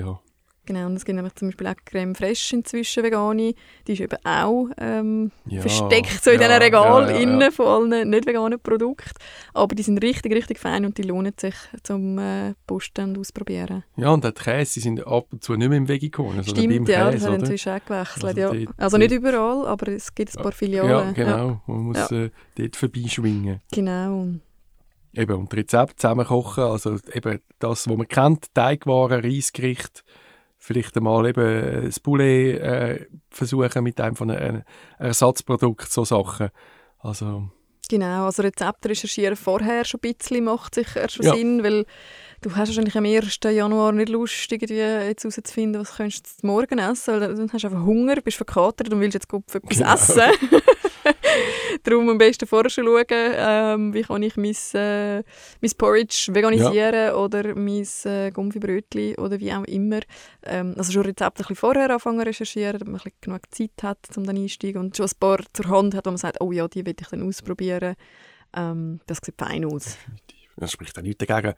Genau, 0.69 0.85
und 0.85 0.97
es 0.97 1.07
gibt 1.07 1.17
nämlich 1.17 1.35
zum 1.35 1.49
Beispiel 1.49 1.67
auch 1.67 1.77
Creme 1.87 2.15
Fraiche 2.15 2.57
inzwischen 2.57 3.03
vegane. 3.03 3.55
Die 3.87 3.93
ist 3.95 4.01
eben 4.01 4.19
auch 4.23 4.69
ähm, 4.77 5.33
Ja, 5.47 5.63
versteckt 5.63 6.23
so 6.23 6.31
in 6.31 6.43
ja, 6.43 6.47
diesen 6.47 6.63
Regal 6.63 7.11
ja, 7.11 7.17
innen 7.17 7.51
von 7.51 7.91
allen 7.91 8.11
nicht 8.11 8.27
veganen 8.27 8.61
Produkten. 8.61 9.09
Aber 9.55 9.75
die 9.75 9.83
sind 9.83 9.97
richtig, 10.05 10.35
richtig 10.35 10.59
fein 10.59 10.85
und 10.85 10.99
die 10.99 11.05
lohnen 11.05 11.33
sich 11.41 11.55
zum 11.83 12.19
äh, 12.19 12.53
Posten 12.67 13.09
und 13.09 13.19
ausprobieren. 13.19 13.83
Ja, 13.97 14.11
und 14.11 14.27
auch 14.27 14.31
die 14.31 14.43
Käse, 14.43 14.75
die 14.75 14.81
sind 14.81 15.07
ab 15.07 15.29
und 15.33 15.43
zu 15.43 15.55
nicht 15.55 15.71
mehr 15.71 15.79
im 15.79 15.89
Veggie-Korn, 15.89 16.43
sondern 16.43 16.55
beim 16.55 16.71
Stimmt, 16.71 16.89
ja, 16.91 17.05
das 17.07 17.15
Käse, 17.15 17.29
oder? 17.29 17.39
inzwischen 17.39 17.73
auch 17.73 17.85
gewechselt. 17.87 18.25
Also 18.25 18.55
ja. 18.55 18.71
Also 18.77 18.99
nicht 18.99 19.13
überall, 19.13 19.67
aber 19.69 19.89
es 19.89 20.15
gibt 20.15 20.37
ein 20.37 20.43
paar 20.43 20.53
Filialen. 20.53 20.91
Ja, 20.91 21.13
genau. 21.13 21.63
Man 21.67 21.79
muss 21.79 22.11
äh, 22.11 22.29
dort 22.59 22.77
vorbeischwingen. 22.77 23.63
genau. 23.73 24.27
Eben, 25.15 25.35
und 25.35 25.55
Rezept 25.55 25.99
zusammenkochen, 25.99 26.65
also 26.65 26.99
eben 27.15 27.41
das, 27.59 27.89
was 27.89 27.97
man 27.97 28.07
kennt, 28.07 28.55
Teigwaren, 28.55 29.25
Reisgericht, 29.25 30.05
vielleicht 30.59 30.97
einmal 30.97 31.27
eben 31.27 31.85
das 31.87 32.01
Poulet 32.01 32.61
äh, 32.61 33.07
versuchen 33.31 33.83
mit 33.85 34.01
einem 34.01 34.17
von 34.17 34.31
einem 34.31 34.63
Ersatzprodukt, 34.99 35.91
so 35.91 36.05
Sachen. 36.05 36.49
Also, 36.99 37.49
Genau, 37.91 38.27
also 38.27 38.43
Rezepte 38.43 38.91
recherchieren 38.91 39.35
vorher 39.35 39.83
schon 39.87 40.01
ein 40.05 40.13
bisschen 40.15 40.45
macht 40.45 40.75
sicher 40.75 41.09
schon 41.09 41.25
Ja. 41.25 41.35
Sinn, 41.35 41.65
weil 41.65 41.87
du 42.43 42.55
hast 42.55 42.69
wahrscheinlich 42.69 42.95
am 42.99 43.07
1. 43.07 43.39
Januar 43.45 43.93
nicht 43.93 44.11
Lust, 44.11 44.53
irgendwie 44.53 44.75
jetzt 44.75 45.25
herauszufinden, 45.25 45.81
was 45.81 45.97
könntest 45.97 46.43
du 46.43 46.47
morgen 46.49 46.79
essen, 46.79 47.15
weil 47.15 47.35
dann 47.35 47.51
hast 47.51 47.63
du 47.65 47.69
einfach 47.69 47.85
Hunger, 47.87 48.17
bist 48.17 48.37
verkatert 48.37 48.93
und 48.93 49.01
willst 49.01 49.15
jetzt 49.15 49.29
gut 49.29 49.45
etwas 49.55 49.79
Genau. 49.79 49.95
essen. 49.95 50.21
Darum 51.83 52.09
am 52.09 52.19
besten 52.19 52.47
vorher 52.47 52.71
schon 52.71 52.85
schauen, 52.85 53.05
ähm, 53.11 53.95
wie 53.95 54.03
kann 54.03 54.23
ich 54.23 54.37
mein, 54.37 54.55
äh, 54.75 55.23
mein 55.61 55.71
Porridge 55.77 56.29
veganisieren 56.33 57.15
oder 57.15 57.55
mein 57.55 57.87
äh, 58.05 58.31
Gumpfi-Brötchen 58.31 59.17
oder 59.17 59.39
wie 59.39 59.53
auch 59.53 59.65
immer. 59.65 60.01
Ähm, 60.45 60.75
also 60.77 60.93
schon 60.93 61.03
Rezepte 61.03 61.43
ein 61.43 61.47
bisschen 61.47 61.57
vorher 61.57 61.91
anfangen 61.91 62.21
zu 62.21 62.27
recherchieren, 62.27 62.79
damit 62.79 62.87
man 62.87 63.01
ein 63.01 63.05
bisschen 63.05 63.21
genug 63.21 63.43
Zeit 63.51 63.83
hat, 63.83 64.17
um 64.17 64.25
dann 64.25 64.37
einsteigen 64.37 64.81
und 64.81 64.97
schon 64.97 65.07
ein 65.07 65.19
paar 65.19 65.39
zur 65.53 65.69
Hand 65.69 65.95
hat, 65.95 66.07
wo 66.07 66.11
man 66.11 66.19
sagt, 66.19 66.41
oh 66.41 66.53
ja, 66.53 66.69
die 66.69 66.85
will 66.85 66.95
ich 66.99 67.09
dann 67.09 67.27
ausprobieren. 67.27 67.95
Ähm, 68.55 69.01
das 69.07 69.19
sieht 69.23 69.35
fein 69.39 69.65
aus. 69.65 69.97
das 70.57 70.73
spricht 70.73 70.99
auch 70.99 71.03
nichts 71.03 71.25
dagegen, 71.25 71.55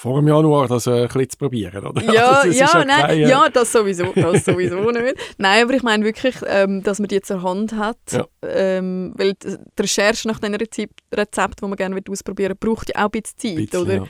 vor 0.00 0.18
dem 0.20 0.28
Januar 0.28 0.66
das 0.66 0.86
äh, 0.86 1.02
ein 1.02 1.08
bisschen 1.08 1.28
zu 1.30 1.36
probieren, 1.36 1.84
oder? 1.86 2.02
Ja, 2.12 2.40
Also, 2.40 2.58
ja, 2.58 2.66
ja 2.72 2.84
nein, 2.86 3.00
kein, 3.06 3.18
äh, 3.18 3.28
ja, 3.28 3.48
das 3.52 3.70
sowieso, 3.70 4.12
das 4.14 4.44
sowieso 4.46 4.90
nicht. 4.90 5.16
Nein, 5.36 5.64
aber 5.64 5.74
ich 5.74 5.82
meine 5.82 6.04
wirklich, 6.04 6.36
ähm, 6.46 6.82
dass 6.82 7.00
man 7.00 7.08
die 7.08 7.20
zur 7.20 7.42
Hand 7.42 7.74
hat, 7.74 7.98
Ja. 8.10 8.26
ähm, 8.42 9.12
weil 9.16 9.34
die 9.34 9.56
Recherche 9.78 10.26
nach 10.26 10.38
den 10.38 10.54
Rezept, 10.54 11.00
Rezept, 11.14 11.60
die 11.60 11.66
man 11.66 11.76
gerne 11.76 12.00
ausprobieren 12.10 12.56
will, 12.60 12.68
braucht 12.70 12.88
ja 12.88 13.04
auch 13.04 13.10
ein 13.12 13.20
bisschen 13.22 13.36
Zeit, 13.38 13.56
bisschen, 13.70 13.80
oder? 13.82 13.94
Ja. 13.94 14.04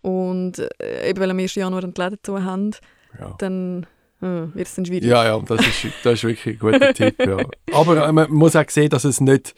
Und 0.00 0.58
äh, 0.80 1.08
eben, 1.10 1.20
weil 1.20 1.30
am 1.30 1.38
1. 1.38 1.54
Januar 1.54 1.82
die 1.82 2.00
Läden 2.00 2.18
zu 2.22 2.42
haben, 2.42 2.72
Ja. 3.18 3.34
dann 3.38 3.86
äh, 4.20 4.26
wird 4.54 4.66
es 4.66 4.74
dann 4.74 4.86
schwierig. 4.86 5.08
Ja, 5.08 5.24
ja, 5.24 5.38
das 5.46 5.60
ist, 5.60 5.86
das 6.02 6.14
ist 6.14 6.24
wirklich 6.24 6.56
ein 6.56 6.58
guter 6.58 6.92
Tipp. 6.94 7.14
Ja. 7.24 7.36
Aber 7.72 8.06
äh, 8.08 8.10
man 8.12 8.28
muss 8.32 8.56
auch 8.56 8.68
sehen, 8.68 8.88
dass 8.90 9.04
es 9.04 9.20
nicht. 9.20 9.54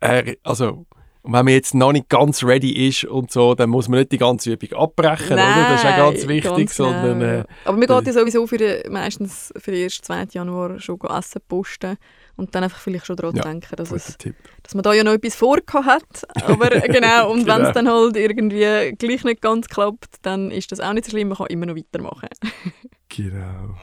Äh, 0.00 0.36
also, 0.42 0.86
wenn 1.30 1.44
man 1.44 1.54
jetzt 1.54 1.74
noch 1.74 1.92
nicht 1.92 2.08
ganz 2.08 2.42
ready 2.42 2.88
ist 2.88 3.04
und 3.04 3.30
so, 3.30 3.54
dann 3.54 3.68
muss 3.70 3.88
man 3.88 3.98
nicht 4.00 4.12
die 4.12 4.18
ganze 4.18 4.52
Übung 4.52 4.72
abbrechen, 4.78 5.34
oder? 5.34 5.66
Das 5.70 5.80
ist 5.84 5.86
auch 5.90 5.96
ganz 5.96 6.20
Nein, 6.20 6.28
wichtig. 6.28 6.50
ganz 6.56 6.76
genau, 6.76 6.88
sondern, 6.90 7.20
ja. 7.20 7.40
äh, 7.40 7.44
Aber 7.64 7.76
man 7.76 7.86
geht 7.86 8.06
ja 8.06 8.12
sowieso 8.20 8.46
für 8.46 8.56
den, 8.56 8.92
meistens 8.92 9.52
für 9.56 9.70
den 9.70 9.84
1. 9.84 10.00
2. 10.00 10.28
Januar 10.32 10.80
schon 10.80 10.98
Essen 11.00 11.42
posten 11.46 11.96
und 12.36 12.54
dann 12.54 12.64
einfach 12.64 12.78
vielleicht 12.78 13.04
schon 13.06 13.16
daran 13.16 13.36
Ja, 13.36 13.42
denken, 13.42 13.76
dass, 13.76 13.90
es, 13.90 14.16
Tipp. 14.16 14.36
dass 14.62 14.74
man 14.74 14.82
da 14.82 14.92
ja 14.94 15.04
noch 15.04 15.12
etwas 15.12 15.34
vorgehabt 15.36 15.82
hat. 15.84 16.44
Aber 16.48 16.72
äh, 16.72 16.88
genau, 16.88 17.30
und 17.30 17.46
wenn 17.46 17.56
Genau. 17.56 17.68
es 17.68 17.74
dann 17.74 17.88
halt 17.88 18.16
irgendwie 18.16 18.92
gleich 18.96 19.24
nicht 19.24 19.42
ganz 19.42 19.68
klappt, 19.68 20.16
dann 20.22 20.50
ist 20.50 20.72
das 20.72 20.80
auch 20.80 20.92
nicht 20.92 21.04
so 21.04 21.10
schlimm, 21.10 21.28
man 21.28 21.36
kann 21.38 21.46
immer 21.48 21.66
noch 21.66 21.76
weitermachen. 21.76 22.28
Genau. 23.10 23.74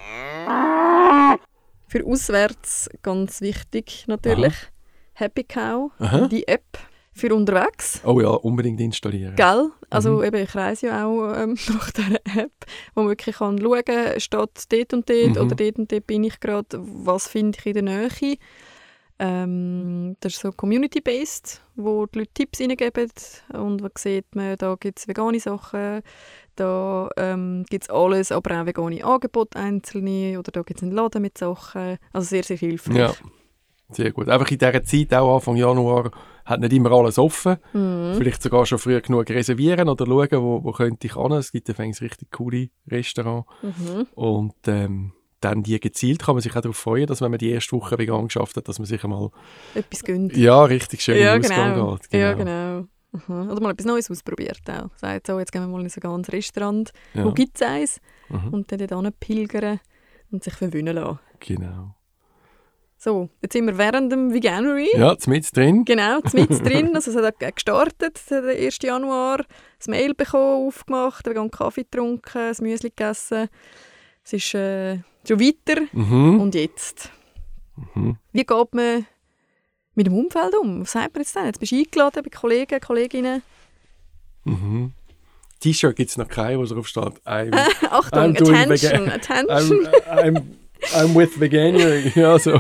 Für 1.88 2.06
auswärts 2.06 2.89
ganz 3.02 3.41
wichtig 3.41 4.06
natürlich, 4.08 4.54
Happy 5.13 5.43
Cow, 5.43 5.91
Aha. 6.00 6.28
die 6.28 6.48
App 6.48 6.63
für 7.15 7.34
unterwegs. 7.34 8.01
Oh 8.06 8.19
ja, 8.19 8.28
unbedingt 8.30 8.80
installieren. 8.82 9.36
Gell? 9.36 9.71
Also 9.89 10.17
Mhm. 10.17 10.23
eben, 10.25 10.43
ich 10.43 10.54
reise 10.56 10.88
ja 10.88 11.06
auch 11.06 11.34
ähm, 11.34 11.58
nach 11.69 11.91
dieser 11.91 12.15
App, 12.43 12.51
wo 12.93 13.01
man 13.01 13.10
wirklich 13.10 13.38
kann 13.38 13.58
schauen 13.60 13.86
kann, 13.86 14.19
steht 14.19 14.65
dort 14.69 14.93
und 14.93 15.10
dort 15.10 15.36
Mhm. 15.36 15.41
oder 15.41 15.56
dort 15.56 15.80
und 15.80 15.91
dort 15.91 16.08
bin 16.08 16.23
ich 16.25 16.39
gerade, 16.39 16.67
was 16.73 17.28
finde 17.28 17.58
ich 17.58 17.65
in 17.65 17.73
der 17.73 17.84
Nähe. 17.84 18.38
Ähm, 19.17 20.17
das 20.19 20.34
ist 20.34 20.41
so 20.41 20.51
community-based, 20.51 21.62
wo 21.75 22.06
die 22.06 22.19
Leute 22.19 22.34
Tipps 22.34 22.60
reingeben 22.60 23.10
und 23.54 23.82
wo 23.82 23.88
sieht 23.97 24.36
man, 24.36 24.58
da 24.58 24.75
gibt 24.78 24.99
es 24.99 25.08
vegane 25.08 25.39
Sachen, 25.39 26.01
da 26.58 27.10
ähm, 27.15 27.63
gibt 27.69 27.86
es 27.86 27.89
alles, 27.89 28.34
aber 28.34 28.60
auch 28.62 28.65
vegane 28.65 29.06
Angebote 29.06 29.58
einzelne 29.58 30.38
oder 30.38 30.51
da 30.51 30.63
gibt 30.63 30.80
es 30.82 30.84
einen 30.84 30.91
Laden 30.91 31.21
mit 31.21 31.38
Sachen. 31.38 31.97
Also 32.12 32.28
sehr, 32.28 32.43
sehr 32.43 32.58
hilfreich. 32.58 32.97
Ja, 32.97 33.13
sehr 33.89 34.12
gut. 34.12 34.28
Einfach 34.28 34.51
in 34.51 34.58
dieser 34.58 34.84
Zeit, 34.84 35.13
auch 35.13 35.36
Anfang 35.36 35.56
Januar, 35.56 36.12
hat 36.46 36.60
nicht 36.60 36.74
immer 36.74 36.92
alles 36.92 37.18
offen. 37.18 37.58
Mhm. 37.74 38.14
Vielleicht 38.18 38.42
sogar 38.42 38.66
schon 38.66 38.78
früh 38.80 39.00
genug 39.02 39.30
reservieren 39.30 39.90
oder 39.90 40.06
schauen, 40.06 40.44
wo, 40.44 40.64
wo 40.64 40.72
könnte 40.72 41.08
ich 41.08 41.16
an. 41.16 41.32
Es 41.34 41.52
gibt 41.52 41.68
übrigens 41.68 42.02
richtig 42.02 42.32
coole 42.32 42.70
Restaurants. 42.88 43.48
Mhm. 43.64 44.08
Und 44.14 44.54
ähm, 44.68 45.14
dann 45.42 45.64
die 45.64 45.80
gezielt 45.80 46.24
kann 46.24 46.36
man 46.36 46.42
sich 46.42 46.56
auch 46.56 46.62
darauf 46.62 46.78
freuen, 46.78 47.08
dass 47.08 47.22
wenn 47.22 47.32
man 47.32 47.40
die 47.40 47.50
erste 47.50 47.76
Woche 47.76 47.98
vegan 47.98 48.26
geschafft 48.26 48.58
hat, 48.58 48.68
dass 48.68 48.80
man 48.80 48.86
sich 48.86 49.04
einmal 49.04 49.30
Etwas 49.74 50.04
gönnt. 50.04 50.36
ja, 50.38 50.64
richtig 50.64 51.02
schön 51.02 51.18
ja, 51.18 51.38
genau. 51.38 51.98
geht. 51.98 52.14
Ja, 52.20 52.34
genau. 52.34 52.88
Mhm. 53.12 53.50
Oder 53.50 53.62
mal 53.62 53.72
etwas 53.72 53.86
Neues 53.86 54.12
ausprobiert 54.12 54.62
auch. 54.70 54.90
Sagt 54.98 55.28
so, 55.28 55.40
jetzt 55.40 55.52
gehen 55.52 55.62
wir 55.62 55.68
mal 55.68 55.82
in 55.82 55.90
so 55.90 56.00
ein 56.00 56.02
ganzes 56.02 56.34
Restaurant. 56.34 56.92
Ja, 57.14 57.26
Wo 57.26 57.32
gibt 57.32 57.56
es 57.56 57.62
eins? 57.68 58.02
Mhm. 58.30 58.54
Und 58.54 58.72
dann 58.72 58.88
dort 58.88 59.20
pilgern 59.20 59.80
und 60.32 60.44
sich 60.44 60.54
verwöhnen 60.54 60.96
lassen. 60.96 61.20
genau. 61.40 61.96
So, 63.06 63.30
jetzt 63.44 63.54
sind 63.54 63.68
wir 63.68 63.78
während 63.78 64.12
dem 64.12 64.34
Veganuary. 64.34 64.89
Ja, 64.98 65.15
mit 65.28 65.56
drin. 65.56 65.86
Genau, 65.86 66.22
mit 66.34 66.50
drin. 66.65 66.96
Also 66.96 67.12
es 67.12 67.24
hat 67.24 67.56
gestartet, 67.56 68.18
es 68.18 68.32
hat 68.32 68.46
den 68.46 68.58
1. 68.65 68.80
Januar. 68.82 69.46
Das 69.78 69.88
Mail 69.88 70.15
bekommen, 70.15 70.65
aufgemacht, 70.68 71.28
vegan 71.28 71.52
Kaffee 71.52 71.84
getrunken, 71.84 72.24
das 72.34 72.62
Müsli 72.62 72.89
gegessen. 72.89 73.48
Es 74.24 74.34
ist 74.34 74.56
äh, 74.56 74.98
schon 75.24 75.39
weiter. 75.39 75.84
Mhm. 75.91 76.39
Und 76.41 76.56
jetzt? 76.56 77.12
Mhm. 77.94 78.18
Wie 78.34 78.44
geht 78.44 78.74
man 78.74 79.06
mit 79.94 80.08
dem 80.08 80.13
Umfeld 80.15 80.56
um? 80.60 80.82
Was 80.82 80.94
sagt 80.94 81.13
man 81.13 81.22
jetzt 81.22 81.36
denn? 81.36 81.46
Jetzt 81.46 81.60
bist 81.60 81.74
du 81.74 81.76
eingeladen 81.76 82.24
bei 82.24 82.30
Kollegen, 82.36 82.80
Kolleginnen. 82.80 83.44
Mhm. 84.46 84.94
T-Shirt 85.60 85.96
gibt 85.96 86.10
es 86.10 86.18
noch 86.18 86.28
kein, 86.28 86.58
wo 86.58 86.65
drauf 86.65 86.88
steht. 86.88 87.22
I'm, 87.24 87.54
Achtung, 87.91 88.20
I'm 88.20 88.30
attention, 88.32 88.70
vegan- 88.72 89.10
attention. 89.13 89.88
I'm, 90.10 90.38
I'm, 90.38 90.64
I'm 90.96 91.16
with 91.16 91.40
Veganuary. 91.40 92.12
Ja, 92.16 92.38
so. 92.40 92.60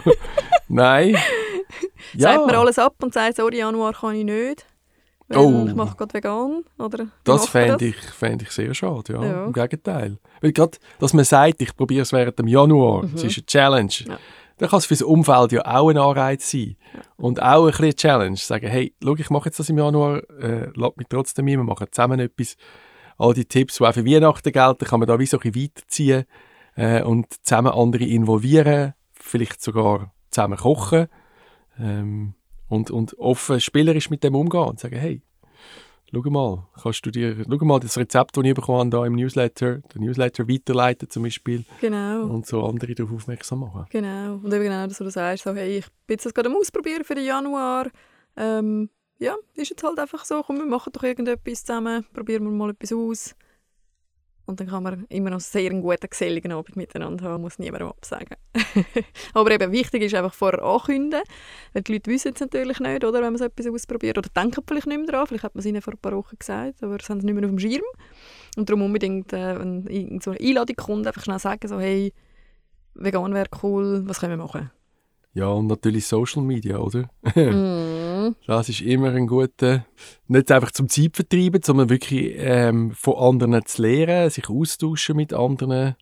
Nein. 0.67 1.15
Sagt 2.17 2.45
man 2.45 2.55
alles 2.55 2.79
ab 2.79 2.95
und 3.01 3.13
sagt, 3.13 3.35
sorry, 3.37 3.57
Januar 3.59 3.93
kann 3.93 4.15
ich 4.15 4.23
nicht. 4.25 4.65
Oh. 5.33 5.65
ich 5.67 5.73
mache 5.73 5.97
gerade 5.97 6.13
vegan. 6.13 6.63
Oder 6.77 7.07
Das 7.23 7.47
fände 7.49 7.83
ich, 7.85 7.95
fänd 7.95 8.43
ich 8.43 8.51
sehr 8.51 8.73
schade, 8.75 9.13
ja. 9.13 9.23
Ja. 9.25 9.45
Im 9.45 9.53
Gegenteil. 9.53 10.17
Weil 10.39 10.51
gerade, 10.53 10.77
dass 10.99 11.13
man 11.13 11.25
sagt, 11.25 11.61
ich 11.61 11.75
probiere 11.75 12.03
es 12.03 12.13
während 12.13 12.37
dem 12.37 12.47
Januar, 12.47 13.05
es 13.15 13.23
ist 13.23 13.37
eine 13.37 13.45
Challenge, 13.45 13.91
Mhm. 14.05 14.11
Ja. 14.11 14.17
dann 14.57 14.69
kann 14.69 14.79
es 14.79 14.85
für 14.85 14.93
das 14.93 15.01
Umfeld 15.01 15.51
ja 15.51 15.65
auch 15.65 15.89
ein 15.89 15.97
Anreiz 15.97 16.49
sein. 16.51 16.75
Und 17.17 17.41
auch 17.41 17.63
ein 17.65 17.71
bisschen 17.71 17.85
eine 17.85 17.95
Challenge. 17.95 18.37
Sagen, 18.37 18.67
hey, 18.67 18.93
schau, 19.03 19.15
ich 19.15 19.29
mache 19.31 19.45
jetzt 19.49 19.59
das 19.59 19.69
im 19.69 19.77
Januar, 19.79 20.21
äh, 20.39 20.69
lass 20.75 20.95
mich 20.95 21.07
trotzdem 21.09 21.45
ein, 21.45 21.57
wir 21.57 21.63
machen 21.63 21.87
zusammen 21.91 22.19
etwas. 22.19 22.55
All 23.17 23.33
die 23.33 23.45
Tipps, 23.45 23.77
die 23.77 23.83
auch 23.83 23.93
für 23.93 24.05
Weihnachten 24.05 24.51
gelten, 24.51 24.85
kann 24.85 24.99
man 24.99 25.07
da 25.07 25.17
wie 25.17 25.25
so 25.25 25.37
ein 25.39 25.51
bisschen 25.51 25.63
weiterziehen 25.75 26.25
äh, 26.75 27.01
und 27.03 27.27
zusammen 27.45 27.71
andere 27.73 28.05
involvieren, 28.05 28.93
vielleicht 29.13 29.61
sogar 29.61 30.13
zusammen 30.29 30.57
kochen 30.57 31.07
ähm, 31.79 32.33
und, 32.67 32.91
und 32.91 33.17
offen 33.17 33.59
spielerisch 33.59 34.09
mit 34.09 34.23
dem 34.23 34.35
umgehen 34.35 34.63
und 34.63 34.79
sagen, 34.79 34.97
hey, 34.97 35.21
schau 36.11 36.29
mal, 36.29 36.67
kannst 36.81 37.05
du 37.05 37.11
dir, 37.11 37.43
schau 37.43 37.65
mal 37.65 37.79
das 37.79 37.97
Rezept, 37.97 38.37
das 38.37 38.43
ich 38.43 38.53
bekommen 38.53 38.79
habe, 38.79 38.89
da 38.89 39.05
im 39.05 39.13
Newsletter, 39.15 39.77
den 39.93 40.01
Newsletter 40.03 40.47
weiterleiten 40.47 41.09
zum 41.09 41.23
Beispiel 41.23 41.65
Genau. 41.81 42.23
und 42.25 42.45
so 42.45 42.63
andere 42.65 42.93
darauf 42.95 43.13
aufmerksam 43.13 43.61
machen. 43.61 43.85
Genau. 43.89 44.35
Und 44.35 44.53
eben 44.53 44.63
genau, 44.63 44.87
dass 44.87 44.97
du 44.97 45.09
sagst, 45.09 45.43
so, 45.43 45.53
hey, 45.53 45.79
ich 45.79 45.85
bin 46.07 46.17
jetzt 46.17 46.33
gerade 46.33 46.49
am 46.49 46.55
Ausprobieren 46.55 47.03
für 47.03 47.15
den 47.15 47.25
Januar. 47.25 47.89
Ähm, 48.37 48.89
ja, 49.17 49.35
ist 49.53 49.69
jetzt 49.69 49.83
halt 49.83 49.97
einfach 49.99 50.25
so, 50.25 50.41
komm, 50.43 50.57
wir 50.57 50.65
machen 50.65 50.91
doch 50.91 51.03
irgendetwas 51.03 51.63
zusammen, 51.63 52.05
probieren 52.13 52.43
wir 52.43 52.51
mal 52.51 52.71
etwas 52.71 52.91
aus. 52.91 53.35
Und 54.45 54.59
dann 54.59 54.67
kann 54.67 54.83
man 54.83 55.05
immer 55.09 55.31
noch 55.31 55.39
sehr 55.39 55.71
einen 55.71 55.81
guten, 55.81 56.07
geselligen 56.07 56.51
Abend 56.51 56.75
miteinander 56.75 57.25
haben, 57.25 57.41
muss 57.41 57.57
niemandem 57.57 57.89
absagen. 57.89 58.37
Aber 59.33 59.51
eben 59.51 59.71
wichtig 59.71 60.03
ist 60.03 60.13
einfach 60.13 60.33
vorher 60.33 60.63
ankündigen, 60.63 61.23
weil 61.73 61.81
die 61.81 61.93
Leute 61.93 62.11
wissen 62.11 62.33
es 62.35 62.41
natürlich 62.41 62.79
nicht, 62.79 63.03
oder, 63.03 63.21
wenn 63.21 63.33
man 63.33 63.37
so 63.37 63.45
etwas 63.45 63.67
ausprobiert, 63.67 64.17
oder 64.17 64.29
denken 64.29 64.63
vielleicht 64.67 64.87
nicht 64.87 64.97
mehr 64.97 65.07
daran, 65.07 65.27
vielleicht 65.27 65.43
hat 65.43 65.55
man 65.55 65.61
es 65.61 65.65
ihnen 65.65 65.81
vor 65.81 65.93
ein 65.93 65.99
paar 65.99 66.15
Wochen 66.15 66.37
gesagt, 66.37 66.83
aber 66.83 66.97
sie 66.99 67.09
haben 67.09 67.17
es 67.17 67.23
nicht 67.23 67.33
mehr 67.33 67.43
auf 67.43 67.49
dem 67.49 67.59
Schirm. 67.59 67.83
Und 68.55 68.69
darum 68.69 68.83
unbedingt, 68.83 69.33
äh, 69.33 69.59
wenn 69.59 70.19
so 70.21 70.31
eine 70.31 70.39
Einladung 70.39 70.75
kommt, 70.75 71.07
einfach 71.07 71.23
schnell 71.23 71.39
sagen, 71.39 71.67
so, 71.67 71.79
hey, 71.79 72.13
vegan 72.93 73.33
wäre 73.33 73.49
cool, 73.63 74.03
was 74.05 74.19
können 74.19 74.37
wir 74.37 74.43
machen? 74.43 74.71
Ja, 75.35 75.49
und 75.49 75.67
natürlich 75.67 76.07
Social 76.07 76.43
Media, 76.43 76.77
oder? 76.77 77.09
mm. 77.35 78.35
Das 78.47 78.69
ist 78.69 78.81
immer 78.81 79.11
ein 79.11 79.27
guter, 79.27 79.85
nicht 80.27 80.49
einfach 80.49 80.71
zum 80.71 80.87
Zeitvertreiben, 80.87 81.61
sondern 81.61 81.89
wirklich 81.89 82.33
ähm, 82.37 82.91
von 82.91 83.15
anderen 83.17 83.65
zu 83.65 83.81
lernen, 83.81 84.29
sich 84.29 84.49
austauschen 84.49 85.17
mit 85.17 85.33
anderen. 85.33 85.95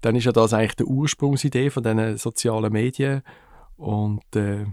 Dann 0.00 0.14
ist 0.14 0.24
ja 0.24 0.32
das 0.32 0.54
eigentlich 0.54 0.76
die 0.76 0.84
Ursprungsidee 0.84 1.68
von 1.70 1.82
diesen 1.82 2.16
sozialen 2.16 2.72
Medien. 2.72 3.22
Und 3.76 4.36
äh, 4.36 4.66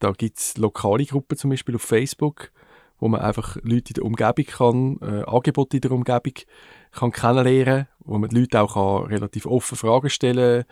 da 0.00 0.10
gibt 0.10 0.38
es 0.38 0.58
lokale 0.58 1.06
Gruppen, 1.06 1.38
zum 1.38 1.50
Beispiel 1.50 1.76
auf 1.76 1.82
Facebook, 1.82 2.50
wo 2.98 3.06
man 3.06 3.20
einfach 3.20 3.56
Leute 3.62 3.90
in 3.90 3.94
der 3.94 4.04
Umgebung 4.04 4.46
kann, 4.46 4.98
äh, 5.00 5.22
Angebote 5.24 5.76
in 5.76 5.82
der 5.82 5.92
Umgebung 5.92 6.34
kann 6.90 7.12
kennenlernen, 7.12 7.86
wo 8.00 8.18
man 8.18 8.30
die 8.30 8.40
Leute 8.40 8.60
auch 8.60 8.74
kann 8.74 9.06
relativ 9.10 9.46
offen 9.46 9.76
Fragen 9.76 10.10
stellen 10.10 10.64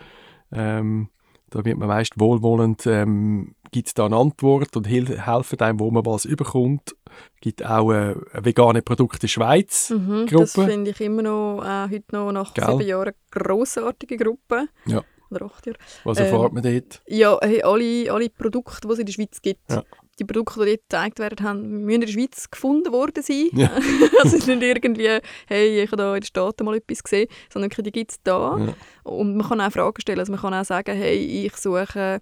kann. 0.50 0.58
Ähm, 0.58 1.08
da 1.50 1.64
wird 1.64 1.78
man 1.78 1.88
meist 1.88 2.18
wohlwollend, 2.18 2.86
ähm, 2.86 3.54
gibt 3.70 3.88
es 3.88 3.94
da 3.94 4.06
eine 4.06 4.16
Antwort 4.16 4.76
und 4.76 4.88
helfen 4.88 5.60
einem, 5.60 5.80
wo 5.80 5.90
man 5.90 6.04
was 6.04 6.24
überkommt. 6.24 6.96
Es 7.34 7.40
gibt 7.40 7.64
auch 7.64 7.90
eine 7.90 8.20
vegane 8.32 8.82
Produkte 8.82 9.28
Schweiz 9.28 9.90
mhm, 9.90 10.26
Gruppe. 10.26 10.40
Das 10.40 10.52
finde 10.54 10.90
ich 10.90 11.00
immer 11.00 11.22
noch, 11.22 11.62
äh, 11.62 11.88
heute 11.90 12.06
noch 12.12 12.32
nach 12.32 12.54
Gell? 12.54 12.66
sieben 12.66 12.80
Jahren, 12.88 13.08
eine 13.08 13.14
grossartige 13.30 14.16
Gruppe. 14.16 14.68
Ja. 14.86 15.02
Oder 15.30 15.46
acht 15.46 15.66
Jahre. 15.66 15.78
Was 16.04 16.18
erfahrt 16.18 16.48
ähm, 16.50 16.54
man 16.54 16.62
dort? 16.62 17.02
Ja, 17.06 17.38
hey, 17.42 17.62
alle, 17.62 18.12
alle 18.12 18.30
Produkte, 18.30 18.86
die 18.86 18.92
es 18.92 18.98
in 19.00 19.06
der 19.06 19.12
Schweiz 19.12 19.42
gibt. 19.42 19.70
Ja 19.70 19.82
die 20.18 20.24
Produkte, 20.24 20.60
die 20.60 20.66
dort 20.66 20.80
gezeigt 20.88 21.18
werden, 21.18 21.46
haben, 21.46 21.84
müssen 21.84 21.90
in 21.90 22.00
der 22.00 22.08
Schweiz 22.08 22.50
gefunden 22.50 22.92
worden 22.92 23.22
sein. 23.22 23.48
Ja. 23.52 23.70
also 24.22 24.36
nicht 24.36 24.62
irgendwie, 24.62 25.18
hey, 25.46 25.82
ich 25.82 25.90
habe 25.90 25.96
da 25.96 26.14
in 26.14 26.20
den 26.20 26.26
Staaten 26.26 26.64
mal 26.64 26.76
etwas 26.76 27.02
gesehen, 27.02 27.28
sondern 27.52 27.70
die 27.70 27.92
gibt 27.92 28.12
es 28.12 28.22
da. 28.22 28.58
Ja. 28.58 28.74
Und 29.04 29.36
man 29.36 29.46
kann 29.48 29.60
auch 29.60 29.70
Fragen 29.70 30.00
stellen. 30.00 30.18
Also 30.18 30.32
man 30.32 30.40
kann 30.40 30.54
auch 30.54 30.64
sagen, 30.64 30.96
hey, 30.96 31.46
ich 31.46 31.56
suche 31.56 32.20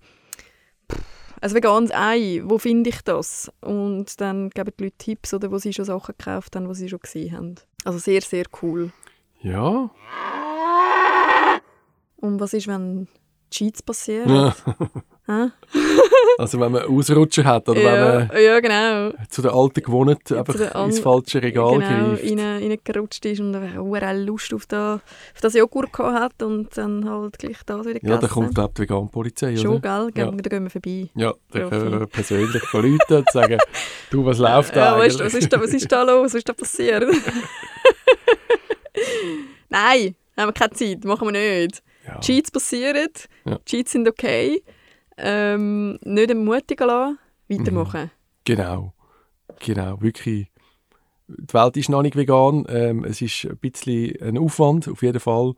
ein 1.40 1.54
veganes 1.54 1.90
Ei, 1.92 2.40
wo 2.44 2.58
finde 2.58 2.90
ich 2.90 3.02
das? 3.02 3.52
Und 3.60 4.20
dann 4.20 4.50
geben 4.50 4.72
die 4.78 4.84
Leute 4.84 4.96
Tipps, 4.96 5.34
oder 5.34 5.50
wo 5.50 5.58
sie 5.58 5.72
schon 5.72 5.84
Sachen 5.84 6.14
gekauft 6.16 6.56
haben, 6.56 6.68
die 6.68 6.74
sie 6.74 6.88
schon 6.88 7.00
gesehen 7.00 7.36
haben. 7.36 7.54
Also 7.84 7.98
sehr, 7.98 8.22
sehr 8.22 8.46
cool. 8.62 8.92
Ja. 9.42 9.90
Und 12.16 12.40
was 12.40 12.54
ist, 12.54 12.66
wenn 12.66 13.08
Cheats 13.50 13.82
passieren? 13.82 14.34
Ja. 14.34 14.56
Also 16.38 16.58
wenn 16.58 16.72
man 16.72 16.82
Ausrutscher 16.82 17.44
hat 17.44 17.68
oder 17.68 17.80
ja, 17.80 17.92
wenn 17.92 18.28
man 18.28 18.42
ja, 18.42 18.58
genau. 18.58 19.12
zu 19.28 19.40
der 19.40 19.54
alten 19.54 19.82
gewohnt 19.82 20.32
einfach 20.32 20.84
ins 20.84 20.98
falsche 20.98 21.40
Regal 21.40 21.78
genau, 21.78 22.08
greift. 22.08 22.24
Genau, 22.24 22.42
reingerutscht 22.42 23.24
ist 23.26 23.38
und 23.40 23.54
eine 23.54 24.24
Lust 24.24 24.52
auf, 24.52 24.66
da, 24.66 24.94
auf 24.94 25.40
das 25.40 25.54
Joghurt 25.54 25.92
gehabt 25.92 26.14
hat 26.20 26.42
und 26.42 26.76
dann 26.76 27.08
halt 27.08 27.38
gleich 27.38 27.58
das 27.64 27.86
wieder 27.86 27.94
gegessen. 27.94 28.14
Ja, 28.14 28.18
da 28.18 28.26
kommt 28.26 28.52
glaube 28.54 28.74
die 28.76 28.82
Vegan-Polizei, 28.82 29.56
Schon, 29.56 29.80
gell? 29.80 30.10
Ja. 30.16 30.30
Da 30.30 30.48
gehen 30.48 30.64
wir 30.64 30.70
vorbei. 30.70 31.08
Ja, 31.14 31.32
da 31.52 31.68
können 31.68 32.00
wir 32.00 32.06
persönlich 32.06 32.72
Leute 32.72 33.18
und 33.18 33.30
sagen, 33.30 33.58
du, 34.10 34.24
was 34.24 34.38
läuft 34.38 34.74
da 34.74 34.96
ja, 34.96 34.98
weißt, 34.98 35.20
was, 35.20 35.34
ist 35.34 35.52
da 35.52 35.60
was 35.60 35.70
ist 35.70 35.92
da 35.92 36.02
los? 36.02 36.24
Was 36.24 36.34
ist 36.34 36.48
da 36.48 36.52
passiert? 36.52 37.04
Nein, 39.68 40.16
haben 40.36 40.48
wir 40.48 40.52
keine 40.52 40.72
Zeit, 40.72 41.04
machen 41.04 41.32
wir 41.32 41.60
nicht. 41.62 41.80
Ja. 42.06 42.18
Cheats 42.18 42.50
passieren, 42.50 43.08
ja. 43.44 43.58
Cheats 43.64 43.92
sind 43.92 44.08
okay 44.08 44.62
ähm, 45.16 45.98
nicht 46.02 46.30
ermutigen 46.30 46.86
lassen, 46.86 47.18
weitermachen. 47.48 48.02
Mhm. 48.02 48.10
Genau, 48.44 48.92
genau, 49.60 50.00
wirklich. 50.00 50.50
Die 51.26 51.54
Welt 51.54 51.76
ist 51.78 51.88
noch 51.88 52.02
nicht 52.02 52.16
vegan, 52.16 52.66
ähm, 52.68 53.04
es 53.04 53.22
ist 53.22 53.46
ein 53.46 53.56
bisschen 53.56 54.20
ein 54.20 54.38
Aufwand, 54.38 54.88
auf 54.88 55.02
jeden 55.02 55.20
Fall, 55.20 55.54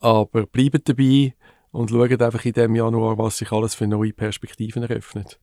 aber 0.00 0.46
bleibt 0.46 0.88
dabei 0.88 1.34
und 1.70 1.90
schaut 1.90 2.22
einfach 2.22 2.44
in 2.44 2.52
diesem 2.52 2.74
Januar, 2.74 3.18
was 3.18 3.38
sich 3.38 3.52
alles 3.52 3.74
für 3.74 3.86
neue 3.86 4.12
Perspektiven 4.12 4.82
eröffnet. 4.82 5.38